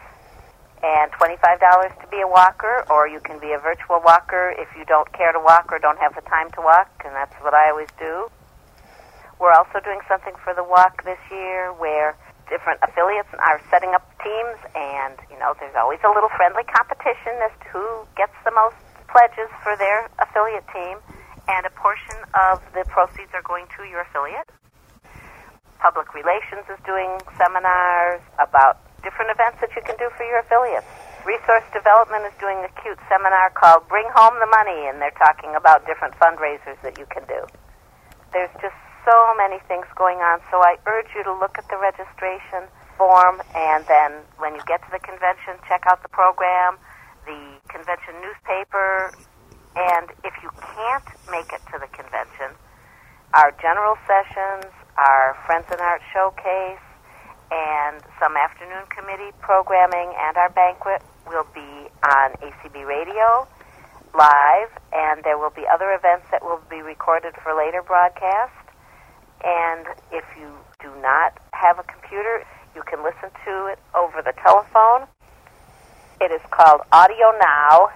And 0.84 1.12
$25 1.14 1.94
to 2.02 2.08
be 2.08 2.22
a 2.22 2.28
walker, 2.28 2.84
or 2.90 3.08
you 3.08 3.20
can 3.20 3.38
be 3.38 3.54
a 3.54 3.60
virtual 3.60 4.02
walker 4.02 4.54
if 4.58 4.68
you 4.76 4.84
don't 4.86 5.12
care 5.14 5.32
to 5.32 5.40
walk 5.40 5.72
or 5.72 5.78
don't 5.78 6.00
have 6.00 6.16
the 6.16 6.22
time 6.22 6.50
to 6.52 6.62
walk, 6.62 6.90
and 7.06 7.14
that's 7.16 7.36
what 7.42 7.54
I 7.54 7.70
always 7.70 7.90
do. 8.00 8.32
We're 9.38 9.54
also 9.54 9.80
doing 9.80 10.02
something 10.08 10.34
for 10.44 10.54
the 10.54 10.64
walk 10.64 11.04
this 11.04 11.20
year 11.30 11.72
where 11.74 12.16
different 12.50 12.80
affiliates 12.82 13.30
are 13.40 13.62
setting 13.70 13.94
up 13.94 14.04
teams, 14.24 14.58
and, 14.76 15.18
you 15.30 15.38
know, 15.38 15.54
there's 15.60 15.76
always 15.76 16.00
a 16.04 16.10
little 16.10 16.30
friendly 16.36 16.64
competition 16.64 17.34
as 17.46 17.52
to 17.62 17.70
who 17.70 17.86
gets 18.18 18.34
the 18.44 18.52
most 18.52 18.76
pledges 19.08 19.50
for 19.64 19.76
their 19.78 20.10
affiliate 20.20 20.68
team, 20.74 20.98
and 21.48 21.66
a 21.66 21.70
portion 21.72 22.18
of 22.50 22.62
the 22.74 22.84
proceeds 22.90 23.34
are 23.34 23.42
going 23.44 23.66
to 23.78 23.84
your 23.86 24.02
affiliate. 24.02 24.50
Public 25.82 26.14
Relations 26.14 26.62
is 26.70 26.78
doing 26.86 27.18
seminars 27.42 28.22
about 28.38 28.78
different 29.02 29.34
events 29.34 29.58
that 29.66 29.74
you 29.74 29.82
can 29.82 29.98
do 29.98 30.14
for 30.14 30.22
your 30.30 30.46
affiliates. 30.46 30.86
Resource 31.26 31.66
Development 31.74 32.22
is 32.30 32.34
doing 32.38 32.62
a 32.62 32.70
cute 32.86 33.02
seminar 33.10 33.50
called 33.58 33.90
Bring 33.90 34.06
Home 34.14 34.38
the 34.38 34.46
Money, 34.46 34.86
and 34.86 35.02
they're 35.02 35.18
talking 35.18 35.58
about 35.58 35.86
different 35.90 36.14
fundraisers 36.22 36.78
that 36.86 37.02
you 37.02 37.10
can 37.10 37.26
do. 37.26 37.42
There's 38.30 38.54
just 38.62 38.78
so 39.06 39.18
many 39.42 39.58
things 39.66 39.90
going 39.98 40.22
on, 40.22 40.38
so 40.54 40.62
I 40.62 40.78
urge 40.86 41.10
you 41.18 41.26
to 41.26 41.34
look 41.34 41.58
at 41.58 41.66
the 41.74 41.82
registration 41.82 42.70
form, 42.98 43.42
and 43.58 43.82
then 43.90 44.22
when 44.38 44.54
you 44.54 44.62
get 44.70 44.86
to 44.86 44.92
the 44.94 45.02
convention, 45.02 45.58
check 45.66 45.90
out 45.90 46.06
the 46.06 46.14
program, 46.14 46.78
the 47.26 47.58
convention 47.74 48.14
newspaper, 48.22 49.10
and 49.74 50.14
if 50.22 50.34
you 50.46 50.54
can't 50.62 51.10
make 51.34 51.50
it 51.50 51.62
to 51.74 51.82
the 51.82 51.90
convention, 51.90 52.54
our 53.34 53.50
general 53.58 53.98
sessions, 54.06 54.70
our 55.02 55.36
Friends 55.50 55.66
in 55.74 55.80
Art 55.82 56.02
showcase, 56.14 56.86
and 57.50 57.98
some 58.22 58.38
afternoon 58.38 58.86
committee 58.94 59.34
programming 59.42 60.14
and 60.14 60.38
our 60.38 60.50
banquet 60.54 61.02
will 61.28 61.48
be 61.54 61.90
on 62.06 62.32
ACB 62.40 62.86
Radio 62.86 63.48
live, 64.14 64.70
and 64.94 65.24
there 65.24 65.38
will 65.38 65.52
be 65.52 65.66
other 65.68 65.92
events 65.92 66.28
that 66.32 66.44
will 66.44 66.62
be 66.70 66.82
recorded 66.82 67.34
for 67.42 67.58
later 67.58 67.82
broadcast. 67.82 68.54
And 69.44 69.88
if 70.12 70.24
you 70.38 70.54
do 70.82 70.94
not 71.02 71.40
have 71.54 71.80
a 71.80 71.84
computer, 71.84 72.46
you 72.76 72.84
can 72.84 73.04
listen 73.04 73.32
to 73.46 73.74
it 73.74 73.80
over 73.96 74.22
the 74.22 74.34
telephone. 74.44 75.08
It 76.22 76.32
is 76.32 76.42
called 76.52 76.82
Audio 76.92 77.34
Now. 77.42 77.90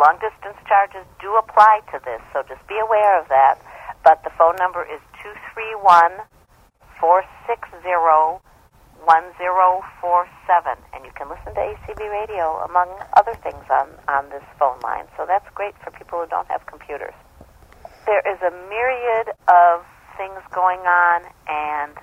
Long 0.00 0.18
distance 0.18 0.58
charges 0.66 1.06
do 1.20 1.36
apply 1.36 1.80
to 1.92 2.00
this, 2.04 2.20
so 2.32 2.42
just 2.48 2.66
be 2.66 2.76
aware 2.82 3.20
of 3.20 3.28
that. 3.28 3.62
But 4.06 4.22
the 4.22 4.30
phone 4.38 4.54
number 4.62 4.86
is 4.86 5.02
231 5.18 5.82
460 7.02 7.82
1047. 9.02 10.78
And 10.94 11.02
you 11.02 11.10
can 11.18 11.26
listen 11.26 11.50
to 11.50 11.62
ACB 11.74 11.98
radio, 12.06 12.62
among 12.62 12.86
other 13.18 13.34
things, 13.42 13.66
on, 13.66 13.90
on 14.06 14.30
this 14.30 14.46
phone 14.62 14.78
line. 14.86 15.10
So 15.18 15.26
that's 15.26 15.50
great 15.58 15.74
for 15.82 15.90
people 15.90 16.22
who 16.22 16.26
don't 16.30 16.46
have 16.46 16.64
computers. 16.70 17.18
There 18.06 18.22
is 18.22 18.38
a 18.46 18.54
myriad 18.70 19.34
of 19.50 19.82
things 20.14 20.38
going 20.54 20.86
on, 20.86 21.26
and 21.50 21.98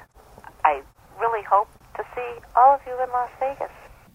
I 0.66 0.84
really 1.22 1.44
hope 1.48 1.72
to 1.96 2.04
see 2.14 2.44
all 2.58 2.76
of 2.76 2.82
you 2.86 3.02
in 3.02 3.10
Las 3.16 3.32
Vegas. 3.40 3.72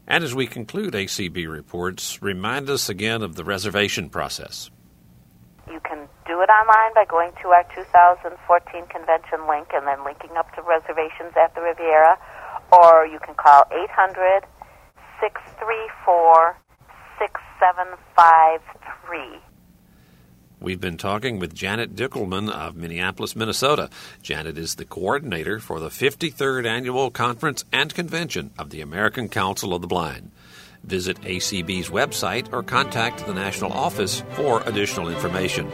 And 0.07 0.23
as 0.25 0.35
we 0.35 0.47
conclude 0.47 0.93
ACB 0.93 1.49
reports, 1.49 2.21
remind 2.21 2.69
us 2.69 2.91
again 2.91 3.23
of 3.23 3.35
the 3.35 3.45
reservation 3.45 4.11
process. 4.11 4.69
You 5.71 5.81
can 5.81 6.09
do 6.27 6.41
it 6.41 6.49
online 6.49 6.95
by 6.95 7.05
going 7.05 7.33
to 7.43 7.49
our 7.49 7.65
2014 7.75 8.87
convention 8.87 9.47
link 9.49 9.69
and 9.75 9.87
then 9.87 10.05
linking 10.05 10.37
up 10.37 10.55
to 10.55 10.63
reservations 10.63 11.37
at 11.37 11.55
the 11.55 11.61
Riviera, 11.61 12.19
or 12.73 13.07
you 13.07 13.19
can 13.19 13.35
call 13.35 13.67
800 13.71 14.47
634 15.21 16.57
6753. 17.19 19.43
We've 20.61 20.81
been 20.81 20.97
talking 20.97 21.39
with 21.39 21.55
Janet 21.55 21.95
Dickelman 21.95 22.51
of 22.51 22.75
Minneapolis, 22.75 23.37
Minnesota. 23.37 23.91
Janet 24.23 24.59
is 24.59 24.75
the 24.75 24.85
coordinator 24.85 25.61
for 25.61 25.79
the 25.79 25.89
53rd 25.89 26.67
Annual 26.67 27.13
Conference 27.13 27.65
and 27.73 27.95
Convention 27.95 28.51
of 28.59 28.71
the 28.71 28.81
American 28.81 29.29
Council 29.29 29.73
of 29.73 29.83
the 29.83 29.87
Blind. 29.87 30.33
Visit 30.85 31.21
ACB's 31.23 31.91
website 31.91 32.53
or 32.53 32.63
contact 32.63 33.27
the 33.27 33.35
national 33.35 33.73
office 33.73 34.23
for 34.31 34.63
additional 34.67 35.09
information. 35.09 35.71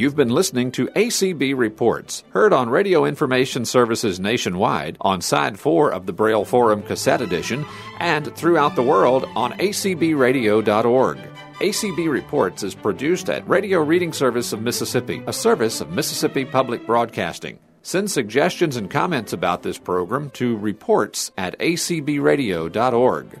You've 0.00 0.16
been 0.16 0.30
listening 0.30 0.72
to 0.72 0.86
ACB 0.86 1.54
Reports, 1.54 2.24
heard 2.30 2.54
on 2.54 2.70
Radio 2.70 3.04
Information 3.04 3.66
Services 3.66 4.18
nationwide, 4.18 4.96
on 5.02 5.20
Side 5.20 5.58
4 5.58 5.92
of 5.92 6.06
the 6.06 6.14
Braille 6.14 6.46
Forum 6.46 6.82
Cassette 6.82 7.20
Edition, 7.20 7.66
and 7.98 8.34
throughout 8.34 8.76
the 8.76 8.82
world 8.82 9.28
on 9.36 9.52
acbradio.org. 9.58 11.18
ACB 11.60 12.10
Reports 12.10 12.62
is 12.62 12.74
produced 12.74 13.28
at 13.28 13.46
Radio 13.46 13.82
Reading 13.82 14.14
Service 14.14 14.54
of 14.54 14.62
Mississippi, 14.62 15.22
a 15.26 15.34
service 15.34 15.82
of 15.82 15.90
Mississippi 15.90 16.46
Public 16.46 16.86
Broadcasting. 16.86 17.58
Send 17.82 18.10
suggestions 18.10 18.76
and 18.76 18.90
comments 18.90 19.34
about 19.34 19.62
this 19.62 19.76
program 19.76 20.30
to 20.30 20.56
reports 20.56 21.30
at 21.36 21.58
acbradio.org. 21.58 23.40